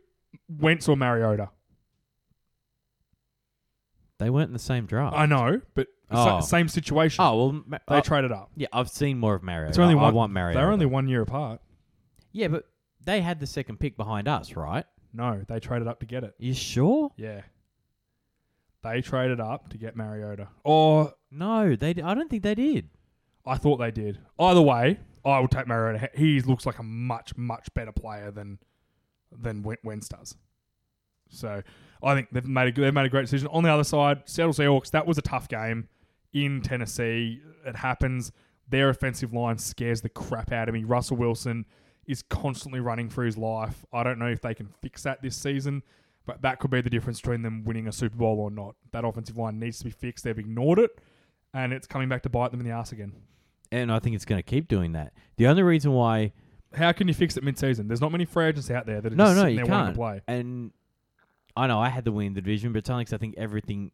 [0.48, 1.50] Wentz or Mariota,
[4.18, 5.16] they weren't in the same draft.
[5.16, 6.40] I know, but sa- Oh.
[6.40, 7.24] same situation.
[7.24, 8.50] Oh well, Ma- they uh, traded up.
[8.56, 9.70] yeah, I've seen more of Mariota.
[9.70, 10.54] It's only I, I one- want Mario.
[10.54, 11.60] They're only one year apart.
[12.32, 12.64] yeah, but
[13.04, 14.84] they had the second pick behind us, right?
[15.12, 16.34] No, they traded up to get it.
[16.38, 17.10] You sure?
[17.16, 17.42] Yeah.
[18.82, 20.48] They traded up to get Mariota.
[20.64, 21.92] Or No, they.
[21.94, 22.88] d- I don't think they did.
[23.46, 24.18] I thought they did.
[24.38, 26.10] Either way, I will take Mariota.
[26.14, 28.58] He looks like a much, much better player than
[29.30, 30.36] than Wen- Wentz does.
[31.30, 31.62] So
[32.02, 33.48] I think they've made a they've made a great decision.
[33.48, 34.90] On the other side, Seattle Seahawks.
[34.90, 35.88] That was a tough game
[36.32, 37.40] in Tennessee.
[37.64, 38.32] It happens.
[38.68, 40.84] Their offensive line scares the crap out of me.
[40.84, 41.66] Russell Wilson,
[42.06, 43.84] is constantly running for his life.
[43.92, 45.82] I don't know if they can fix that this season,
[46.26, 48.74] but that could be the difference between them winning a Super Bowl or not.
[48.92, 50.24] That offensive line needs to be fixed.
[50.24, 50.90] They've ignored it,
[51.54, 53.12] and it's coming back to bite them in the ass again.
[53.70, 55.12] And I think it's going to keep doing that.
[55.36, 56.32] The only reason why
[56.74, 57.88] How can you fix it mid-season?
[57.88, 59.70] There's not many free agents out there that are No, just no, sitting you there
[59.70, 59.94] wanting can't.
[59.94, 60.20] to play.
[60.26, 60.70] and
[61.56, 63.34] I know I had the win in the division, but it's only 'cause I think
[63.36, 63.90] everything,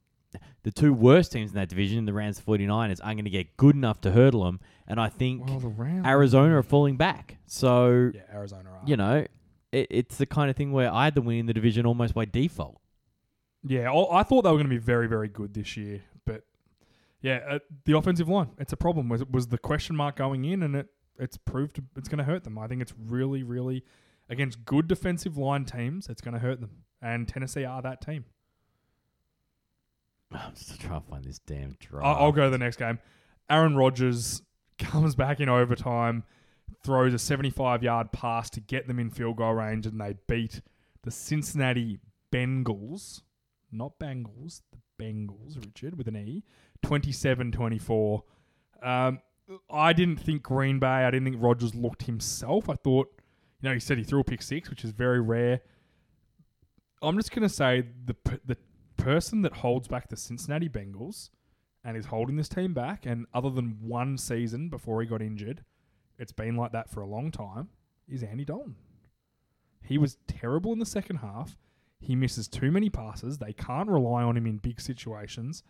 [0.62, 3.74] the two worst teams in that division, the Rams 49ers, aren't going to get good
[3.74, 4.60] enough to hurdle them.
[4.86, 7.38] And I think Well, the Rams, Arizona are falling back.
[7.46, 8.80] So, yeah, Arizona are.
[8.86, 9.26] you know,
[9.72, 12.14] it, it's the kind of thing where I had the win in the division almost
[12.14, 12.80] by default.
[13.64, 16.44] Yeah, I I thought they were going to be very, very good this year, but
[17.20, 19.08] yeah, uh, the offensive line it's a problem.
[19.08, 20.86] Was was the question mark going in, and it
[21.18, 22.58] it's proved it's going to hurt them.
[22.58, 23.84] I think it's really, really
[24.30, 28.24] against good defensive line teams, it's going to hurt them, and Tennessee are that team.
[30.32, 32.06] I'm still trying to find this damn draft.
[32.06, 32.98] I- I'll go to the next game.
[33.50, 34.42] Aaron Rodgers
[34.78, 36.24] comes back in overtime,
[36.84, 40.60] throws a 75 yard pass to get them in field goal range, and they beat
[41.02, 42.00] the Cincinnati
[42.32, 43.22] Bengals,
[43.72, 46.44] not Bengals, the Bengals, Richard, with an E,
[46.82, 48.22] 27 24.
[48.82, 49.20] Um,
[49.70, 52.68] I didn't think Green Bay, I didn't think Rodgers looked himself.
[52.68, 53.08] I thought,
[53.60, 55.60] you know, he said he threw a pick six, which is very rare.
[57.00, 58.56] I'm just going to say the, the
[58.96, 61.30] person that holds back the Cincinnati Bengals
[61.84, 63.06] and is holding this team back.
[63.06, 65.64] And other than one season before he got injured,
[66.18, 67.68] it's been like that for a long time.
[68.08, 68.76] Is Andy Dalton?
[69.82, 71.56] He was terrible in the second half.
[72.00, 73.38] He misses too many passes.
[73.38, 75.62] They can't rely on him in big situations,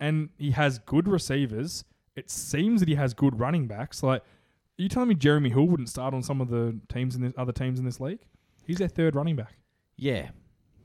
[0.00, 1.84] and he has good receivers.
[2.16, 4.02] It seems that he has good running backs.
[4.02, 7.22] Like, are you telling me Jeremy Hill wouldn't start on some of the teams in
[7.22, 8.20] this other teams in this league?
[8.64, 9.56] He's their third running back.
[9.96, 10.30] yeah.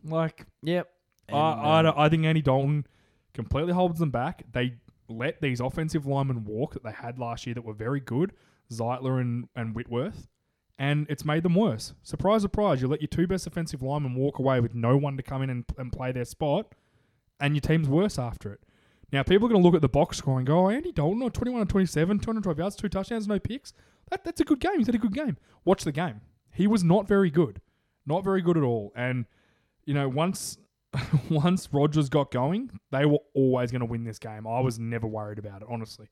[0.03, 0.87] Like, Yep.
[1.29, 2.85] I, I, And, um, I think Andy Dalton
[3.33, 4.43] completely holds them back.
[4.53, 4.75] They
[5.09, 8.33] let these offensive linemen walk that they had last year that were very good,
[8.71, 10.27] Zeitler and, and Whitworth,
[10.77, 11.93] and it's made them worse.
[12.03, 15.23] Surprise, surprise, you let your two best offensive linemen walk away with no one to
[15.23, 16.73] come in and, and play their spot,
[17.39, 18.61] and your team's worse after it.
[19.11, 21.21] Now, people are going to look at the box score and go, oh, Andy Dalton,
[21.21, 23.73] or 21 and 27, 212 yards, two touchdowns, no picks.
[24.09, 24.77] That, that's a good game.
[24.77, 25.37] He's had a good game.
[25.63, 26.21] Watch the game.
[26.53, 27.61] He was not very good.
[28.05, 28.91] Not very good at all.
[28.95, 29.25] And,
[29.85, 30.57] you know, once
[31.29, 34.47] once Rodgers got going, they were always going to win this game.
[34.47, 36.07] I was never worried about it, honestly.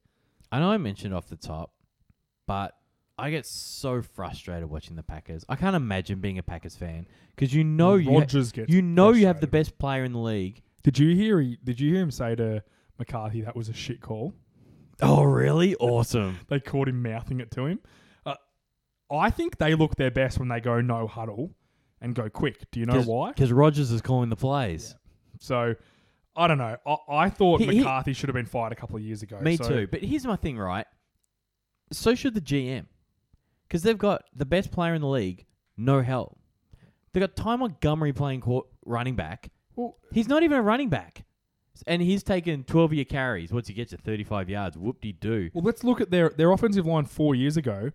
[0.51, 1.72] I know I mentioned off the top,
[2.48, 2.76] but
[3.18, 5.46] I get so frustrated watching the Packers.
[5.48, 9.12] I can't imagine being a Packers fan because you know you ha- gets you know
[9.12, 10.62] you have the best player in the league.
[10.84, 11.39] Did you hear?
[11.39, 12.62] He, did you hear him say to
[13.00, 14.34] McCarthy that was a shit call?
[15.02, 15.76] Oh, really?
[15.76, 16.39] Awesome.
[16.48, 17.80] They caught him mouthing it to him.
[18.26, 18.36] Uh,
[19.12, 21.52] I think they look their best when they go no huddle
[22.02, 22.70] and go quick.
[22.72, 23.30] Do you know why?
[23.30, 24.96] Because Rodgers is calling the plays.
[25.39, 25.76] So
[26.36, 26.78] I don't know.
[26.86, 29.39] I, I thought He- he- McCarthy should have been fired a couple of years ago.
[29.41, 29.88] Me So- too.
[29.88, 30.86] But here's my thing, right?
[31.96, 32.86] So should the GM.
[33.68, 36.38] Because they've got the best player in the league, no help.
[37.12, 39.50] They've got Ty Montgomery playing qu- running back.
[39.76, 41.26] Well, He's not even a running back.
[41.88, 43.52] And he's taken 12 of your carries.
[43.52, 45.50] Once he gets to 35 yards, whoop de doo.
[45.54, 47.91] Well, let's look at their their offensive line four years ago.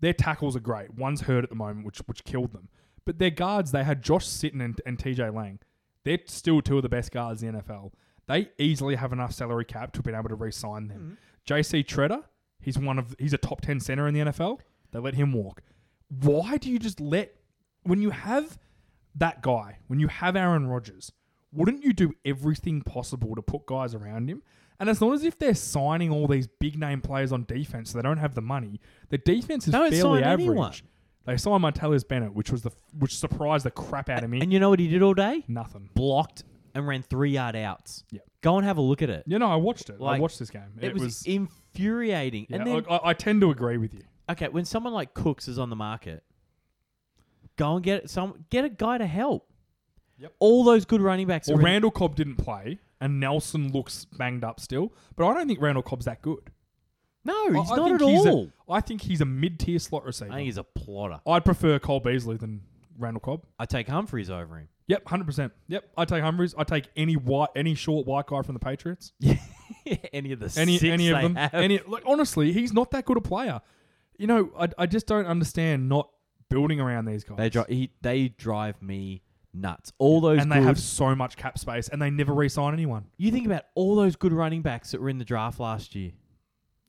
[0.00, 0.94] Their tackles are great.
[0.94, 2.68] One's hurt at the moment, which which killed them.
[3.06, 5.58] But their guards, they had Josh Sitton and, and TJ Lang.
[6.04, 7.92] They're still two of the best guards in the NFL.
[8.26, 11.18] They easily have enough salary cap to have been able to re-sign them.
[11.48, 11.54] Mm-hmm.
[11.54, 12.24] JC Tretter,
[12.68, 14.58] he's one of he's a top ten center in the NFL.
[14.92, 15.62] They let him walk.
[16.08, 17.34] Why do you just let
[17.82, 18.58] when you have
[19.14, 21.12] that guy, when you have Aaron Rodgers,
[21.52, 24.42] wouldn't you do everything possible to put guys around him?
[24.80, 27.90] And it's not as if they're signing all these big name players on defense.
[27.90, 28.80] So they don't have the money.
[29.08, 30.46] The defense is Don't fairly average.
[30.48, 30.72] anyone.
[31.24, 34.40] They signed Martellus Bennett, which was the which surprised the crap out of me.
[34.40, 35.44] And you know what he did all day?
[35.48, 35.90] Nothing.
[35.94, 36.44] Blocked
[36.78, 38.04] and ran three yard outs.
[38.10, 38.20] Yeah.
[38.40, 39.24] Go and have a look at it.
[39.26, 39.96] You know, I watched it.
[40.00, 40.62] I Like, watched this game.
[40.80, 42.46] It, was, infuriating.
[42.48, 44.02] yeah, and then, look, I, I tend to agree with you.
[44.30, 46.22] okay, when someone like Cooks is on the market,
[47.56, 49.48] go and get some get a guy to help.
[50.18, 50.32] Yep.
[50.40, 51.48] All those good running backs.
[51.48, 54.92] Well, are in- Randall Cobb didn't play, and Nelson looks banged up still.
[55.16, 56.50] But I don't think Randall Cobb's that good.
[57.24, 58.50] no, he's I, I not think at he's all.
[58.68, 60.32] I think he's a mid-tier slot receiver.
[60.32, 61.20] I think he's a plotter.
[61.26, 62.62] I'd prefer Cole Beasley than
[62.98, 63.44] Randall Cobb.
[63.58, 64.68] I take Humphries over him.
[64.88, 65.52] Yep, hundred percent.
[65.68, 66.54] Yep, I take Humphries.
[66.58, 69.12] I take any white, any short white guy from the Patriots.
[70.12, 71.34] any of the Any, six any of them.
[71.36, 71.54] have.
[71.54, 73.60] Any, like honestly, he's not that good a player.
[74.16, 76.08] You know, I, I just don't understand not
[76.48, 77.36] building around these guys.
[77.36, 77.68] They drive.
[77.68, 79.22] He, they drive me
[79.54, 79.92] nuts.
[79.98, 80.58] All those and good.
[80.62, 83.04] they have so much cap space, and they never re-sign anyone.
[83.18, 86.12] you think about all those good running backs that were in the draft last year.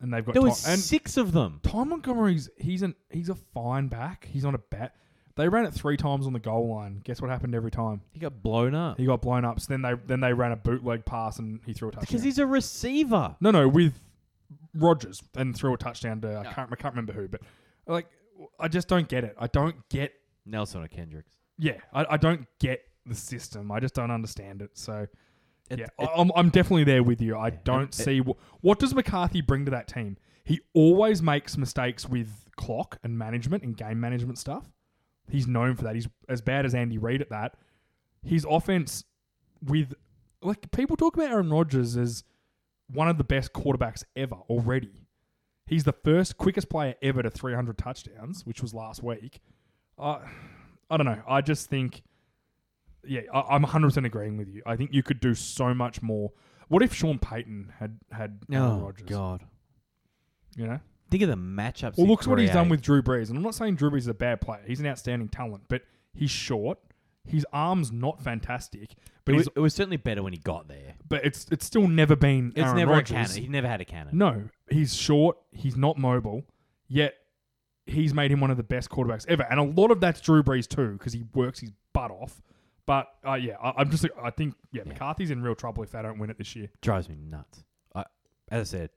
[0.02, 1.60] And they've got There Ty- was six of them.
[1.64, 4.26] Ty Montgomery's he's an he's a fine back.
[4.32, 4.96] He's on a bat.
[5.40, 7.02] They ran it three times on the goal line.
[7.06, 8.02] Guess what happened every time?
[8.12, 9.60] He got blown up He got blown up.
[9.62, 12.08] So then they then they ran a bootleg pass and he threw a touchdown.
[12.10, 13.36] because he's a receiver.
[13.40, 13.94] no no with
[14.76, 17.42] Rodgers and threw a touchdown to I can't I can't remember who, but
[17.88, 18.08] like
[18.60, 19.36] I just don't get it.
[19.40, 20.14] I don't get.
[20.46, 21.32] Nelson or Kendricks.
[21.58, 23.72] Yeah, I, I don't get the system.
[23.72, 24.72] I just don't understand it.
[24.78, 25.08] So
[25.70, 27.38] It- yeah, it- I, I'm I'm definitely there with you.
[27.38, 30.18] I don't it- see what what does McCarthy bring to that team.
[30.44, 34.66] He always makes mistakes with clock and management and game management stuff.
[35.30, 35.96] He's known for that.
[35.96, 37.56] He's as bad as Andy Reid at that.
[38.24, 39.04] His offense
[39.64, 39.94] with
[40.42, 42.24] like people talk about Aaron Rodgers as
[42.92, 45.06] one of the best quarterbacks ever already.
[45.68, 49.40] He's the first quickest player ever to 300 touchdowns, which was last week.
[49.98, 50.20] Uh,
[50.90, 51.22] I don't know.
[51.28, 52.02] I just think,
[53.06, 54.64] yeah, I, I'm 100% agreeing with you.
[54.66, 56.32] I think you could do so much more.
[56.70, 59.08] What if Sean Payton had had Aaron Oh Rodgers?
[59.08, 59.44] God!
[60.56, 60.80] You know.
[61.10, 61.98] Think of the matchups.
[61.98, 64.08] Well, look what he's done with Drew Brees, and I'm not saying Drew Brees is
[64.08, 64.62] a bad player.
[64.68, 65.82] He's an outstanding talent, but
[66.14, 66.78] he's short.
[67.28, 68.92] His arm's not fantastic,
[69.26, 70.96] but It was, it was certainly better when he got there.
[71.08, 73.12] but it's it's still never been It's Aaron never Rodgers.
[73.12, 73.42] a cannon.
[73.44, 74.18] He never had a cannon.
[74.18, 75.38] No, he's short.
[75.52, 76.44] He's not mobile.
[76.88, 77.14] Yet
[77.86, 80.42] he's made him one of the best quarterbacks ever, and a lot of that's Drew
[80.44, 82.42] Brees too, because he works his butt off.
[82.88, 84.94] But uh, yeah, I, I'm just I think yeah, Yeah.
[84.94, 86.70] McCarthy's in real trouble if they don't win it this year.
[86.82, 87.64] drives me nuts.
[87.94, 88.06] I,
[88.50, 88.90] as I said,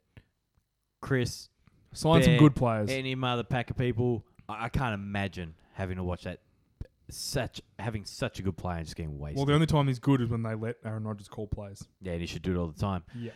[1.01, 1.49] Chris,
[1.93, 2.89] Sign some good players.
[2.89, 6.39] any other pack of people, I, I can't imagine having to watch that.
[7.09, 9.37] Such having such a good player and just getting wasted.
[9.37, 11.85] well, the only time he's good is when they let Aaron Rodgers call plays.
[12.01, 13.03] yeah, and he should do it all the time.
[13.13, 13.31] Yeah.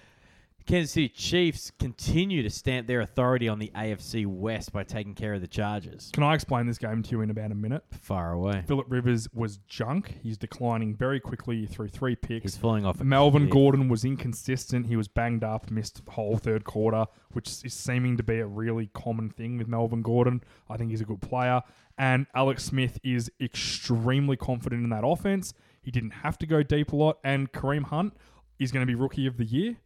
[0.68, 5.34] Kansas City Chiefs continue to stamp their authority on the AFC West by taking care
[5.34, 6.12] of the Chargers.
[6.14, 7.86] Can I explain this game to you in about a minute?
[7.90, 8.66] Far away.
[8.68, 10.18] Philip Rivers was junk.
[10.22, 12.44] He's declining very quickly through three picks.
[12.44, 13.00] He's falling off.
[13.00, 13.54] Melvin cliff.
[13.54, 14.88] Gordon was inconsistent.
[14.88, 18.46] He was banged up, missed the whole third quarter, which is seeming to be a
[18.46, 20.44] really common thing with Melvin Gordon.
[20.70, 21.62] I think he's a good player.
[21.98, 25.54] And Alex Smith is extremely confident in that offense.
[25.82, 27.20] He didn't have to go deep a lot.
[27.24, 28.18] And Kareem Hunt
[28.60, 29.78] is going to be rookie of the year,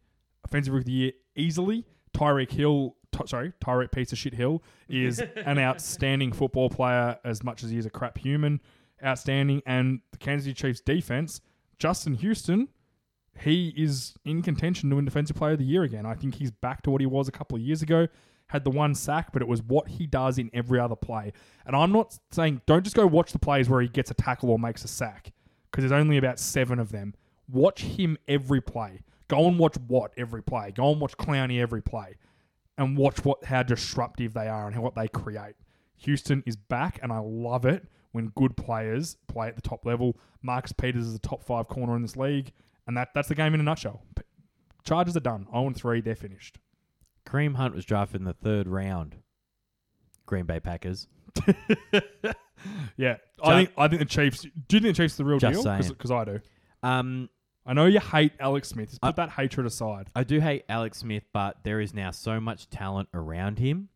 [0.44, 1.84] offensive rookie of the year easily.
[2.14, 7.42] Tyreek Hill, t- sorry, Tyreek piece of shit Hill is an outstanding football player as
[7.42, 8.60] much as he is a crap human.
[9.04, 9.62] Outstanding.
[9.66, 11.40] And the Kansas City Chiefs defense,
[11.78, 12.68] Justin Houston,
[13.40, 16.06] he is in contention to win Defensive Player of the Year again.
[16.06, 18.06] I think he's back to what he was a couple of years ago.
[18.48, 21.32] Had the one sack, but it was what he does in every other play.
[21.66, 24.50] And I'm not saying don't just go watch the plays where he gets a tackle
[24.50, 25.32] or makes a sack,
[25.70, 27.14] because there's only about seven of them.
[27.48, 29.00] Watch him every play.
[29.32, 30.72] Go and watch Watt every play.
[30.72, 32.16] Go and watch Clowney every play,
[32.76, 35.54] and watch what how disruptive they are and how, what they create.
[35.96, 40.18] Houston is back, and I love it when good players play at the top level.
[40.42, 42.52] Marcus Peters is a top five corner in this league,
[42.86, 44.04] and that that's the game in a nutshell.
[44.84, 45.46] Chargers are done.
[45.50, 46.58] 0 and 3, they're finished.
[47.24, 49.16] Kareem Hunt was drafted in the third round.
[50.26, 51.06] Green Bay Packers.
[52.96, 54.42] Yeah, I think I think the Chiefs.
[54.42, 55.88] Do you think the Chiefs are the real Just deal?
[55.88, 56.40] Because I do.
[56.82, 57.28] Um,
[57.64, 58.90] I know you hate Alex Smith.
[58.90, 60.10] Just put I- that hatred aside.
[60.16, 63.88] I do hate Alex Smith, but there is now so much talent around him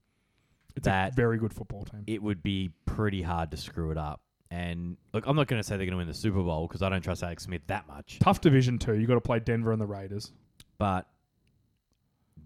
[0.77, 2.05] It's that a very good football team.
[2.07, 4.21] it would be pretty hard to screw it up.
[4.51, 6.81] And look, I'm not going to say they're going to win the Super Bowl because
[6.83, 8.21] I don't trust Alex Smith that much.
[8.21, 8.95] Tough division too.
[8.95, 10.31] You got to play Denver and the Raiders.
[10.79, 11.09] But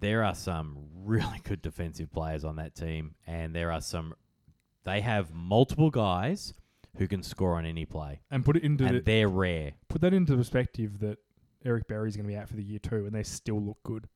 [0.00, 4.14] there are some really good defensive players on that team, and there are some.
[4.84, 6.54] They have multiple guys
[6.96, 9.72] who can score on any play, And put it into and the, they're rare.
[9.88, 11.18] put that into perspective that
[11.64, 14.08] Eric Berry's going to be out for the year too, and they still look good.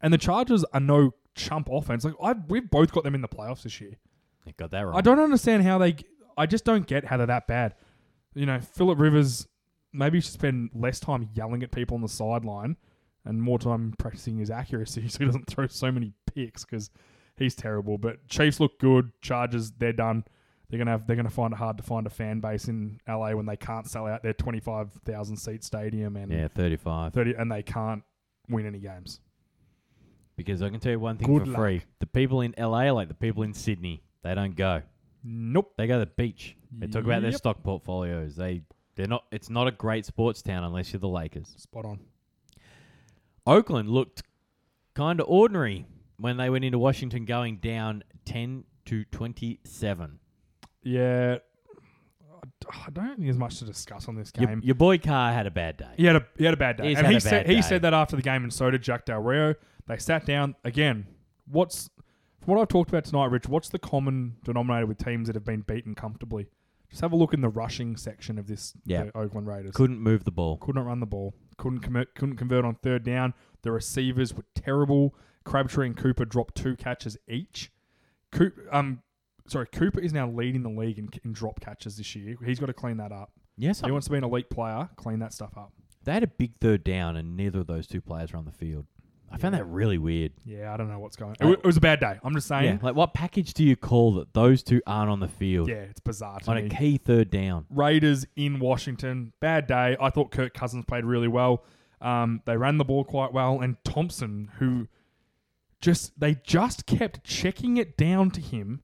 [0.00, 2.04] And the Chargers are no chump offense.
[2.04, 3.96] Like I, we've both got them in the playoffs this year.
[4.44, 4.96] They got that wrong.
[4.96, 5.96] I don't understand how they.
[6.36, 7.74] I just don't get how they're that bad.
[8.34, 9.46] You know, Philip Rivers
[9.92, 12.76] maybe he should spend less time yelling at people on the sideline
[13.24, 16.90] and more time practicing his accuracy so he doesn't throw so many picks because
[17.36, 17.98] he's terrible.
[17.98, 19.10] But Chiefs look good.
[19.20, 20.24] Chargers, they're done.
[20.70, 21.06] They're gonna have.
[21.06, 23.86] They're gonna find it hard to find a fan base in LA when they can't
[23.88, 27.12] sell out their twenty five thousand seat stadium and Yeah, 35.
[27.12, 28.02] thirty, and they can't
[28.48, 29.20] win any games.
[30.36, 31.60] Because I can tell you one thing Good for luck.
[31.60, 34.02] free: the people in LA like the people in Sydney.
[34.22, 34.82] They don't go.
[35.24, 35.72] Nope.
[35.76, 36.56] They go to the beach.
[36.72, 37.38] They talk about their Yep.
[37.38, 38.36] stock portfolios.
[38.36, 38.62] They
[38.94, 39.24] they're not.
[39.32, 41.48] It's not a great sports town unless you're the Lakers.
[41.56, 42.00] Spot on.
[43.46, 44.22] Oakland looked
[44.94, 50.20] kind of ordinary when they went into Washington, going down ten to twenty-seven.
[50.82, 51.38] Yeah.
[52.70, 54.60] I- don't think there's much to discuss on this game.
[54.64, 55.88] your boy Carr had a bad day.
[55.96, 57.54] He had a he had a bad day, He's and had he a said bad
[57.54, 59.54] he said that after the game, and so did Jack Del Rio.
[59.86, 61.06] They sat down again.
[61.46, 61.90] What's
[62.40, 63.48] from what I've talked about tonight, Rich?
[63.48, 66.46] What's the common denominator with teams that have been beaten comfortably?
[66.90, 68.74] Just have a look in the rushing section of this.
[68.84, 69.04] Yeah.
[69.04, 70.56] the Oakland Raiders Couldn't move the ball.
[70.58, 73.34] couldn't run the ball, couldn't commit, couldn't convert on third down.
[73.62, 75.14] The receivers were terrible.
[75.44, 77.70] Crabtree and Cooper dropped two catches each.
[78.32, 79.02] Coop, um,
[79.50, 82.36] sorry, Cooper is now leading the league in, in drop catches this year.
[82.44, 83.30] He's got to clean that up.
[83.56, 84.88] Yes, He wants to be an elite player.
[84.96, 85.72] Clean that stuff up.
[86.04, 88.52] they had a big third down, and neither of those two players were on the
[88.52, 88.86] field.
[89.32, 90.32] I found that really weird.
[90.44, 91.36] Yeah, I don't know what's going.
[91.40, 92.18] It, wa- it was a bad day.
[92.24, 92.80] I'm just Yeah, saying.
[92.82, 96.00] like what package do you call that those two aren't on the field Yeah, it's
[96.00, 96.64] bizarre to on me.
[96.66, 97.66] a key third down?
[97.70, 99.96] Raiders in Washington, bad day.
[100.00, 101.62] I thought Kirk Cousins played really well.
[102.00, 104.88] Um, they ran the ball quite well, and Thompson, who
[105.80, 108.82] just they just kept checking it down to him,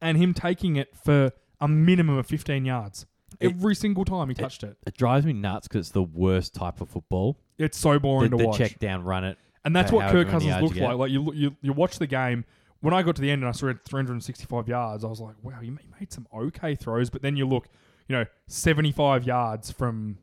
[0.00, 3.06] and him taking it for a minimum of 15 yards
[3.38, 4.76] It- every single time he touched it.
[4.86, 7.38] It drives me nuts because it's the worst type of football.
[7.58, 8.58] It's so boring the to watch.
[8.58, 9.36] check down, run it.
[9.64, 10.96] And that's what Kirk Cousins looked like.
[10.96, 12.44] Like you, you, you watch the game.
[12.80, 15.34] When I got to the end and I saw it 365 yards, I was like,
[15.42, 17.10] wow, you made some okay throws.
[17.10, 17.68] But then you look,
[18.08, 20.16] you know, 75 yards from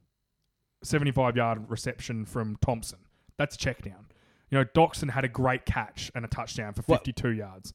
[0.84, 2.99] 75 yard reception from Thompson.
[3.38, 4.07] That's a check down.
[4.49, 7.73] You know, Doctson had a great catch and a touchdown for What- 52 yards.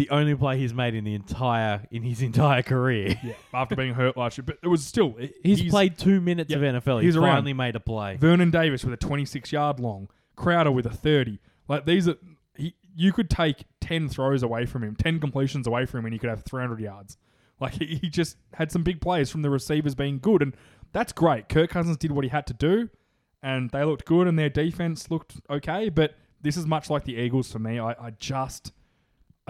[0.00, 3.20] The only play he's made in the entire in his entire career.
[3.22, 6.56] Yeah, after being hurt last year, but it was still He's, played two minutes yeah,
[6.56, 7.02] of NFL.
[7.02, 7.34] he's He's, around.
[7.36, 8.16] finally made a play.
[8.16, 11.38] Vernon Davis with a 26 yard long, Crowder with a 30.
[11.68, 12.14] Like these are,
[12.56, 16.14] he, you could take 10 throws away from him, 10 completions away from him, and
[16.14, 17.18] you could have 300 yards.
[17.60, 20.56] Like he, he just had some big plays from the receivers being good, and
[20.92, 21.50] that's great.
[21.50, 22.88] Kirk Cousins did what he had to do,
[23.42, 25.90] and they looked good, and their defense looked okay.
[25.90, 27.78] But this is much like the Eagles for me.
[27.78, 28.72] I, I just,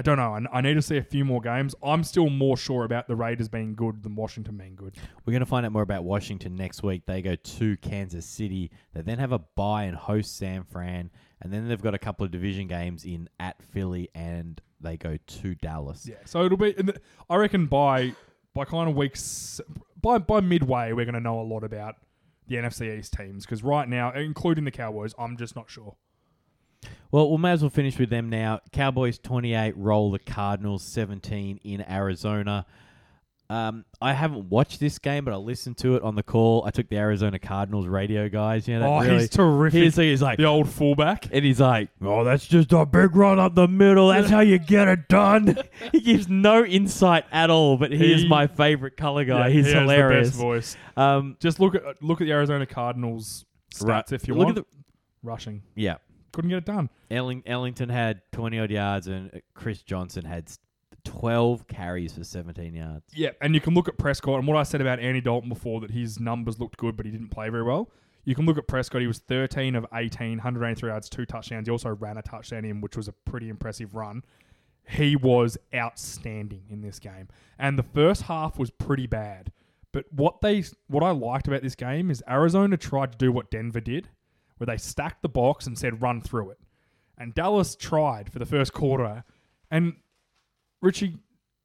[0.01, 0.33] I don't know.
[0.35, 1.75] I, I need to see a few more games.
[1.83, 4.97] I'm still more sure about the Raiders being good than Washington being good.
[5.27, 7.05] We're going to find out more about Washington next week.
[7.05, 8.71] They go to Kansas City.
[8.95, 11.11] They then have a bye and host San Fran,
[11.43, 15.19] and then they've got a couple of division games in at Philly, and they go
[15.19, 16.07] to Dallas.
[16.09, 16.73] Yeah, so it'll be.
[16.73, 16.99] the-
[17.29, 18.15] I reckon by
[18.55, 19.61] by kind of weeks
[20.01, 21.97] by by midway, we're going to know a lot about
[22.47, 25.97] the NFC East teams because right now, including the Cowboys, I'm just not sure.
[27.13, 28.61] Well, we may as well finish with them now.
[28.73, 32.67] Cowboys 28 roll the Cardinals 17 in Arizona.
[33.51, 36.63] Um, I haven't watched this game, but I listened to it on the call.
[36.65, 38.69] I took the Arizona Cardinals radio guys.
[38.69, 39.83] You know, that oh, really, he's terrific.
[39.83, 41.27] he's, he's like, the old fullback.
[41.33, 44.07] and he's like, oh, that's just a big run up the middle.
[44.07, 45.59] That's how you get it done.
[45.93, 49.49] he gives no insight at all, but he, is my favorite color guy.
[49.49, 50.29] Yeah, He's he has hilarious.
[50.29, 50.77] The best voice.
[50.97, 54.13] Um, Just look at look at the Arizona Cardinals stats Right.
[54.13, 54.59] if you look want.
[54.59, 54.71] at the
[55.25, 55.97] Rushing yeah.
[56.33, 56.91] Couldn't get it done.
[57.11, 60.51] Elling, Ellington had 20 odd yards, and uh, Chris Johnson had
[61.05, 63.05] 12 carries for 17 yards.
[63.13, 65.81] Yeah, and you can look at Prescott and what I said about Andy Dalton before
[65.81, 67.91] that his numbers looked good, but he didn't play very well.
[68.25, 69.01] You can look at Prescott.
[69.01, 71.67] He was 13 of 18, 183 yards, two touchdowns.
[71.67, 74.23] He also ran a touchdown in, which was a pretty impressive run.
[74.89, 77.29] He was outstanding in this game,
[77.59, 79.53] and the first half was pretty bad.
[79.93, 83.51] But what they what I liked about this game is Arizona tried to do what
[83.51, 84.09] Denver did,
[84.61, 86.59] where they stacked the box and said run through it,
[87.17, 89.25] and Dallas tried for the first quarter,
[89.71, 89.95] and
[90.83, 91.17] Richie,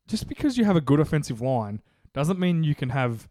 [0.08, 1.82] just because you have a good offensive line
[2.14, 3.28] doesn't mean you can have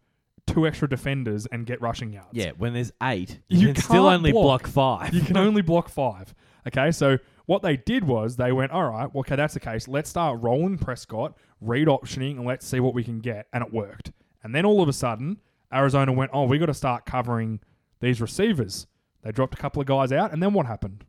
[0.46, 2.28] two extra defenders and get rushing yards.
[2.32, 4.62] Yeah, when there's eight, you, You can still only block.
[4.64, 5.14] block, five.
[5.14, 6.34] You can only block five.
[6.66, 9.88] Okay, so what they did was they went, all right, well, okay, that's the case.
[9.88, 13.46] Let's start rolling Prescott, read optioning, and let's see what we can get.
[13.52, 14.12] And it worked.
[14.42, 15.40] And then all of a sudden,
[15.72, 17.60] Arizona went, oh, we got to start covering
[18.00, 18.86] these receivers.
[19.25, 21.05] They dropped a couple of guys out, and then what happened?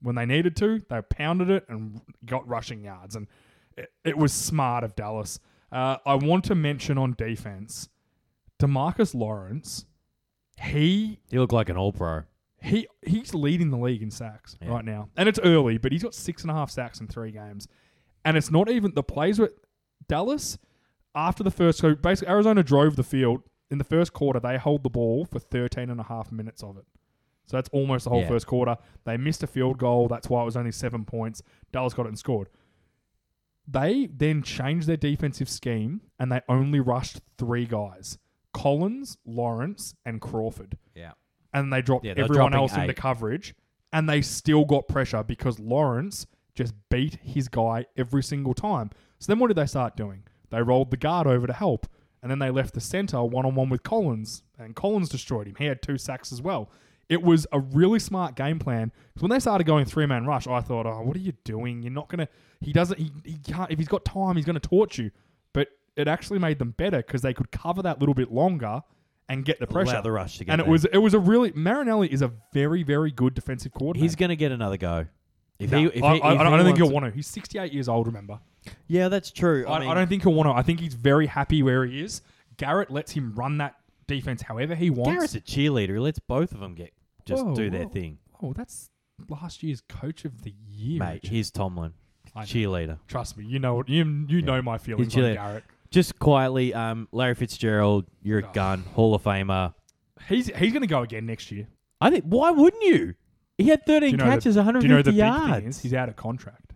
[0.00, 3.14] When they needed to, they pounded it and got rushing yards.
[3.14, 3.26] And
[3.76, 5.38] it, it was smart of Dallas.
[5.70, 7.88] Uh, I want to mention on defense,
[8.60, 9.84] Demarcus Lawrence,
[10.62, 12.22] he he looked like an all pro.
[12.60, 14.70] he he's leading the league in sacks Yeah.
[14.70, 17.30] right now, and it's early, but he's got six and a half sacks in three
[17.30, 17.68] games,
[18.24, 19.52] and it's not even the plays with
[20.08, 20.58] Dallas
[21.14, 21.78] after the first.
[21.78, 24.40] So basically, Arizona drove the field in the first quarter.
[24.40, 26.84] They hold the ball for 13 and a half minutes of it,
[27.48, 28.28] so that's almost the whole Yeah.
[28.28, 28.76] first quarter.
[29.04, 30.06] They missed a field goal.
[30.06, 31.42] That's why it was only seven points.
[31.72, 32.48] Dallas got it and scored.
[33.66, 38.18] They then changed their defensive scheme, and they only rushed three guys:
[38.54, 41.12] Collins, Lawrence, and Crawford Yeah.
[41.52, 42.96] and they dropped Yeah, everyone else into eight.
[42.96, 43.54] coverage,
[43.92, 48.90] and they still got pressure because Lawrence just beat his guy every single time.
[49.18, 50.24] So then what did they start doing?
[50.50, 51.86] They rolled the guard over to help,
[52.22, 55.56] and then they left the center one on one with Collins, and Collins destroyed him.
[55.58, 56.70] He had two sacks as well.
[57.08, 58.90] It was a really smart game plan.
[59.14, 61.82] 'Cause when they started going three man rush, I thought, oh, what are you doing?
[61.82, 62.28] You're not gonna.
[62.60, 62.98] He doesn't.
[62.98, 63.70] He, he can't.
[63.70, 65.10] If he's got time, he's gonna torch you.
[65.54, 68.82] But it actually made them better because they could cover that little bit longer
[69.30, 71.18] and get the pressure Allow the rush to get and it was it was a
[71.18, 74.04] really Marinelli is a very very good defensive coordinator.
[74.04, 75.06] He's going to get another go.
[75.58, 77.10] If No, he, if I, he, I- I don't think he'll want to.
[77.10, 78.06] He's 68 years old.
[78.06, 78.38] Remember,
[78.86, 79.66] Yeah, that's true.
[79.66, 80.52] I, I, mean, I don't think he'll want to.
[80.52, 82.22] I think he's very happy where he is.
[82.58, 83.74] Garrett lets him run that
[84.06, 85.10] defense however he wants.
[85.10, 85.88] Garrett's a cheerleader.
[85.94, 86.92] He lets both of them get
[87.28, 88.88] just Whoa, do their thing, oh, that's
[89.28, 90.98] last year's coach of the year.
[91.00, 91.14] mate.
[91.22, 91.30] Richard.
[91.30, 91.92] He's Tomlin,
[92.34, 92.46] I know.
[92.46, 92.98] cheerleader.
[93.06, 95.34] Trust me, you know what you you know my feelings on cheerleader.
[95.34, 95.64] Garrett.
[95.90, 98.52] Just quietly, um, Larry Fitzgerald, you're a Oh.
[98.52, 99.74] gun, Hall of Famer.
[100.28, 101.66] He's he's going to go again next year.
[102.00, 102.24] I think.
[102.24, 103.14] Why wouldn't you?
[103.56, 105.54] He had 13 you know the- catches, Do 150 you know the big yards.
[105.56, 106.74] thing is he's out of contract.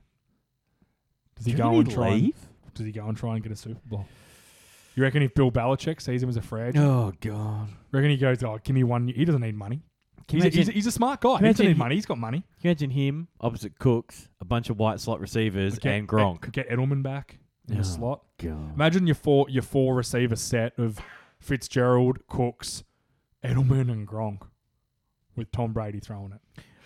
[1.36, 2.08] Does he you go and try?
[2.08, 2.36] And, leave?
[2.74, 4.06] does he go and try and get a Super Bowl?
[4.94, 7.68] You reckon if Bill Belichick sees him as a free agent, Oh god.
[7.92, 9.82] reckon he goes, "Oh, give me one." year." He doesn't need money.
[10.28, 11.38] He's a, he's, a, he's a smart guy.
[11.38, 11.94] He you doesn't imagine need money.
[11.96, 12.38] He's got money.
[12.38, 16.50] can you imagine him opposite Cooks, a bunch of white slot receivers, Get, and Gronk?
[16.52, 17.78] Get Edelman back in Oh.
[17.78, 18.22] the slot.
[18.38, 18.74] God.
[18.74, 20.98] Imagine your four your four receiver set of
[21.40, 22.84] Fitzgerald, Cooks,
[23.44, 24.42] Edelman, and Gronk,
[25.36, 26.40] with Tom Brady throwing it.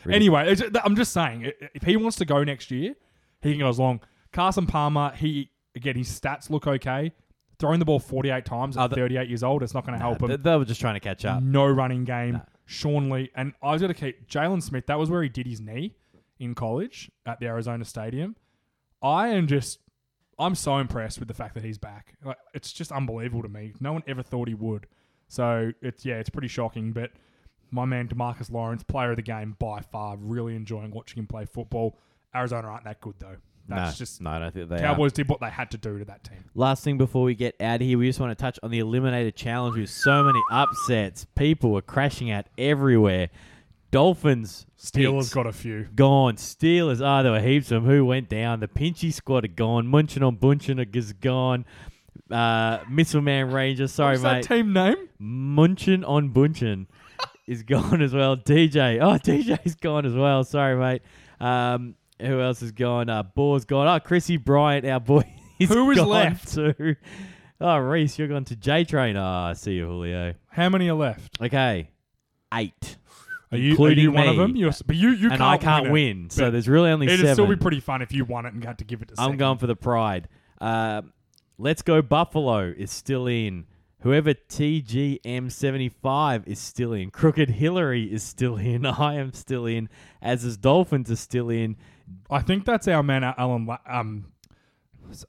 [0.04, 2.94] Really- Anyway, I'm just saying, if he wants to go next year,
[3.42, 4.00] he can go as long.
[4.32, 7.12] Carson Palmer, he again, his stats look okay.
[7.58, 10.02] Throwing the ball 48 times at Oh, the- 38 years old, it's not going to
[10.02, 10.28] help him.
[10.28, 11.42] They, they were just trying to catch up.
[11.42, 12.32] No running game.
[12.34, 12.40] Nah.
[12.66, 14.86] Sean Lee, and I was to keep Jaylon Smith.
[14.86, 15.94] That was where he did his knee
[16.38, 18.36] in college at the Arizona Stadium.
[19.02, 19.78] I am just,
[20.38, 22.14] I'm so impressed with the fact that he's back.
[22.24, 23.72] Like, it's just unbelievable to me.
[23.80, 24.86] No one ever thought he would.
[25.28, 26.92] So it's yeah, it's pretty shocking.
[26.92, 27.12] But
[27.70, 31.44] my man Demarcus Lawrence, player of the game by far, really enjoying watching him play
[31.46, 31.98] football.
[32.34, 33.36] Arizona aren't that good though.
[33.68, 34.78] That's no, just no, I don't think they are.
[34.78, 36.44] Cowboys did what they had to do to that team.
[36.54, 38.80] Last thing before we get out of here, we just want to touch on the
[38.80, 41.26] Eliminator Challenge with so many upsets.
[41.34, 43.28] People were crashing out everywhere.
[43.90, 45.88] Dolphins, Steelers got a few.
[45.94, 46.36] gone.
[46.36, 47.90] Steelers, ah, there were heaps of them.
[47.90, 48.60] Who went down?
[48.60, 49.86] The Pinchy squad are gone.
[49.86, 51.64] Munching on Bunchen is gone.
[52.30, 54.22] Uh, Missile Man Ranger, sorry, mate.
[54.22, 54.48] What's mate.
[54.48, 55.08] that team name?
[55.20, 56.86] Munchin on Bunchen
[57.46, 58.36] is gone as well.
[58.36, 60.44] DJ, oh DJ's gone as well.
[60.44, 61.02] Sorry, mate.
[61.40, 63.08] Um, who else is gone?
[63.08, 63.86] Uh, Boar's gone.
[63.88, 65.22] Oh, Chrissy Bryant, our boy.
[65.58, 66.52] He's Who is gone left?
[66.54, 66.96] Too.
[67.60, 69.16] Oh, Reese, you're gone to J Train.
[69.16, 70.34] Ah, I see you, Julio.
[70.50, 71.40] How many are left?
[71.40, 71.88] Okay,
[72.52, 72.98] eight,
[73.50, 74.56] Are you, are Including you one of them?
[74.56, 76.26] You're, but you, you and can't I can't win.
[76.26, 76.32] it.
[76.32, 77.34] so there's really only It'd seven.
[77.34, 79.16] still be pretty fun if you won it and had to give it to.
[79.16, 79.30] Someone.
[79.30, 79.38] I'm second.
[79.38, 80.28] going for the pride.
[80.60, 81.12] Um,
[81.58, 83.64] Let's go Buffalo is still in.
[84.00, 87.10] Whoever TGM75 is still in.
[87.10, 88.84] Crooked Hillary is still in.
[88.86, 89.88] I am still in.
[90.20, 91.76] As is Dolphins are still in.
[92.30, 94.32] I think that's our man, Alan La- um,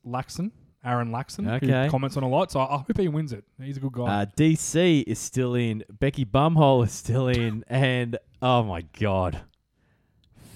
[0.06, 0.52] Laxon,
[0.84, 1.86] Aaron Laxon, Okay.
[1.86, 2.52] who comments on a lot.
[2.52, 3.44] So I hope he wins it.
[3.62, 4.22] He's a good guy.
[4.22, 5.84] Uh, DC is still in.
[5.92, 7.64] Becky Bumhole is still in.
[7.70, 9.42] And oh my God,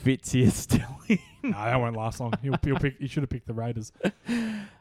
[0.04, 1.20] Fitzy is still in.
[1.44, 2.34] no, that won't last long.
[2.42, 2.98] He'll, he'll pick.
[3.00, 3.92] He should have picked the Raiders.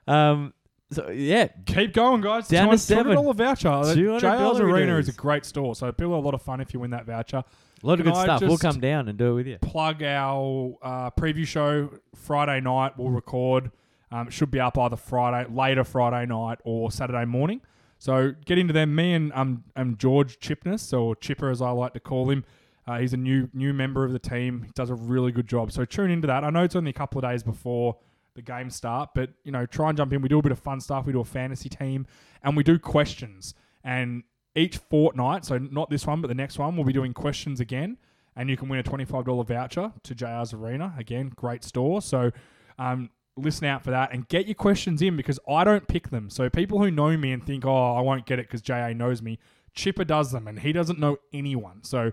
[0.08, 0.54] Um,
[0.90, 2.48] so yeah, Keep going, guys.
[2.48, 3.04] Down to Two seven.
[3.04, 3.68] hundred dollar voucher.
[3.68, 6.74] $200 JL's Arena is a great store, so it'll be a lot of fun if
[6.74, 7.44] you win that voucher.
[7.82, 8.40] A lot of Can good I stuff.
[8.42, 9.58] We'll just- come down and do it with you.
[9.62, 12.92] plug our uh, preview show Friday night.
[12.98, 13.70] We'll record.
[14.12, 17.60] Um, it should be up either Friday, later Friday night, or Saturday morning.
[17.98, 18.94] So get into them.
[18.94, 22.44] Me and um, um George Chipness, or Chipper as I like to call him.
[22.86, 24.62] Uh, he's a new new member of the team.
[24.64, 25.70] He does a really good job.
[25.70, 26.42] So tune into that.
[26.42, 27.98] I know it's only a couple of days before
[28.34, 30.22] the games start, but you know, try and jump in.
[30.22, 31.06] We do a bit of fun stuff.
[31.06, 32.06] We do a fantasy team,
[32.42, 33.54] and we do questions.
[33.84, 34.24] And
[34.54, 37.98] each fortnight, so not this one, but the next one, we'll be doing questions again
[38.36, 40.94] and you can win a $25 voucher to JR's Arena.
[40.98, 42.00] Again, great store.
[42.00, 42.30] So
[42.78, 46.30] um, listen out for that and get your questions in because I don't pick them.
[46.30, 49.20] So people who know me and think, oh, I won't get it because JA knows
[49.20, 49.38] me,
[49.74, 51.82] Chipper does them and he doesn't know anyone.
[51.82, 52.12] So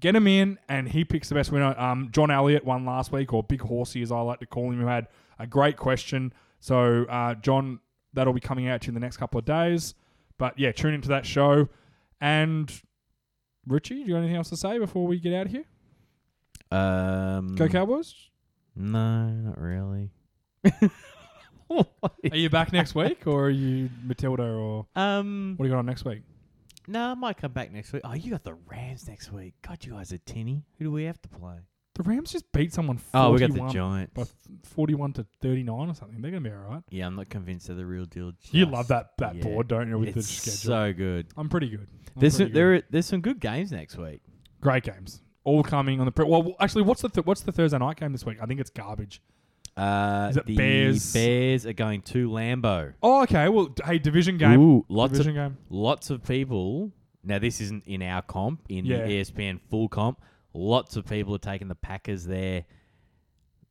[0.00, 1.78] get him in and he picks the best winner.
[1.78, 4.80] Um, John Elliott won last week, or Big Horsey as I like to call him,
[4.80, 5.08] who had
[5.38, 6.32] a great question.
[6.60, 7.80] So uh, John,
[8.12, 9.94] that'll be coming out to you in the next couple of days.
[10.38, 11.68] But yeah, tune into that show.
[12.20, 12.72] And
[13.66, 15.64] Richie, do you got anything else to say before we get out of here?
[16.70, 18.14] Um, Go Cowboys.
[18.74, 20.10] No, not really.
[21.70, 25.80] Are you back next week, or are you Matilda, or um, what do you got
[25.80, 26.22] on next week?
[26.86, 28.00] no, I might come back next week.
[28.04, 29.54] Oh, you got the Rams next week.
[29.60, 30.64] God, you guys are tinny.
[30.78, 31.58] Who do we have to play?
[31.98, 32.96] The Rams just beat someone.
[32.96, 34.12] 41 Oh, we got the Giants.
[34.14, 34.24] by
[34.62, 36.22] forty-one to thirty-nine or something.
[36.22, 36.82] They're gonna be all right.
[36.90, 38.32] Yeah, I'm not convinced they're the real deal.
[38.52, 39.42] You love that that yet.
[39.44, 39.98] board, don't you?
[39.98, 41.26] With the It's schedule, so good.
[41.36, 41.88] I'm pretty good.
[42.14, 42.84] I'm There's pretty some, there good.
[42.84, 44.20] are, there's some good games next week.
[44.60, 46.12] great games, all coming on the.
[46.12, 48.38] Pre- well, actually, what's the th- what's the Thursday night game this week?
[48.40, 49.20] I think it's garbage.
[49.76, 51.12] Uh, Is it the Bears?
[51.12, 52.94] Bears are going to Lambeau.
[53.02, 53.48] Oh, okay.
[53.48, 54.60] Well, hey, division game.
[54.60, 55.58] Ooh, lots division of game.
[55.68, 56.92] lots of people.
[57.24, 58.98] Now this isn't in our comp in Yeah.
[59.06, 60.20] the ESPN full comp.
[60.54, 62.64] Lots of people are taking the Packers there.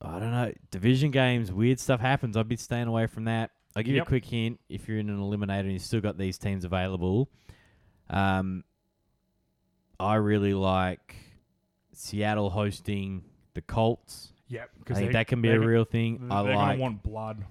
[0.02, 0.54] I don't know.
[0.72, 2.38] Division games, weird stuff happens.
[2.38, 3.52] I'd be staying away from that.
[3.76, 6.18] I'll give you a quick hint if you're in an eliminator and you've still got
[6.18, 7.30] these teams available.
[8.10, 8.64] Um,
[10.00, 11.16] I really like
[11.94, 13.24] Seattle hosting
[13.54, 14.34] the Colts.
[14.48, 16.28] Yeah, because that can be a real thing.
[16.32, 17.44] I like want blood.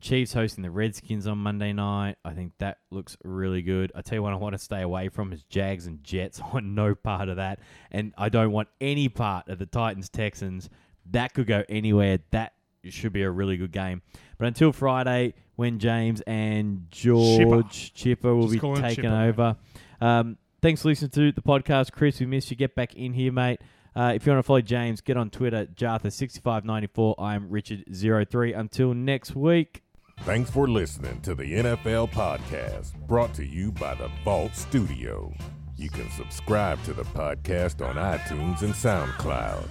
[0.00, 2.16] Chiefs hosting the Redskins on Monday night.
[2.24, 3.92] I think that looks really good.
[3.94, 6.40] I tell you what, I want to stay away from is Jags and Jets.
[6.44, 10.08] I want no part of that, and I don't want any part of the Titans
[10.08, 10.68] Texans.
[11.10, 12.18] That could go anywhere.
[12.30, 14.02] That should be a really good game.
[14.38, 19.56] But until Friday, when James and George Chipper, will Just be taking Chipper, over.
[20.00, 22.20] Um, thanks for listening to the podcast, Chris.
[22.20, 22.56] We miss you.
[22.56, 23.60] Get back in here, mate.
[23.94, 27.14] Uh, if you want to follow James, get on Twitter, Jartha6594.
[27.18, 28.58] I'm Richard03.
[28.58, 29.82] Until next week.
[30.24, 35.32] Thanks for listening to the NFL podcast brought to you by the Vault Studio.
[35.76, 39.66] You can subscribe to the podcast on iTunes and SoundCloud.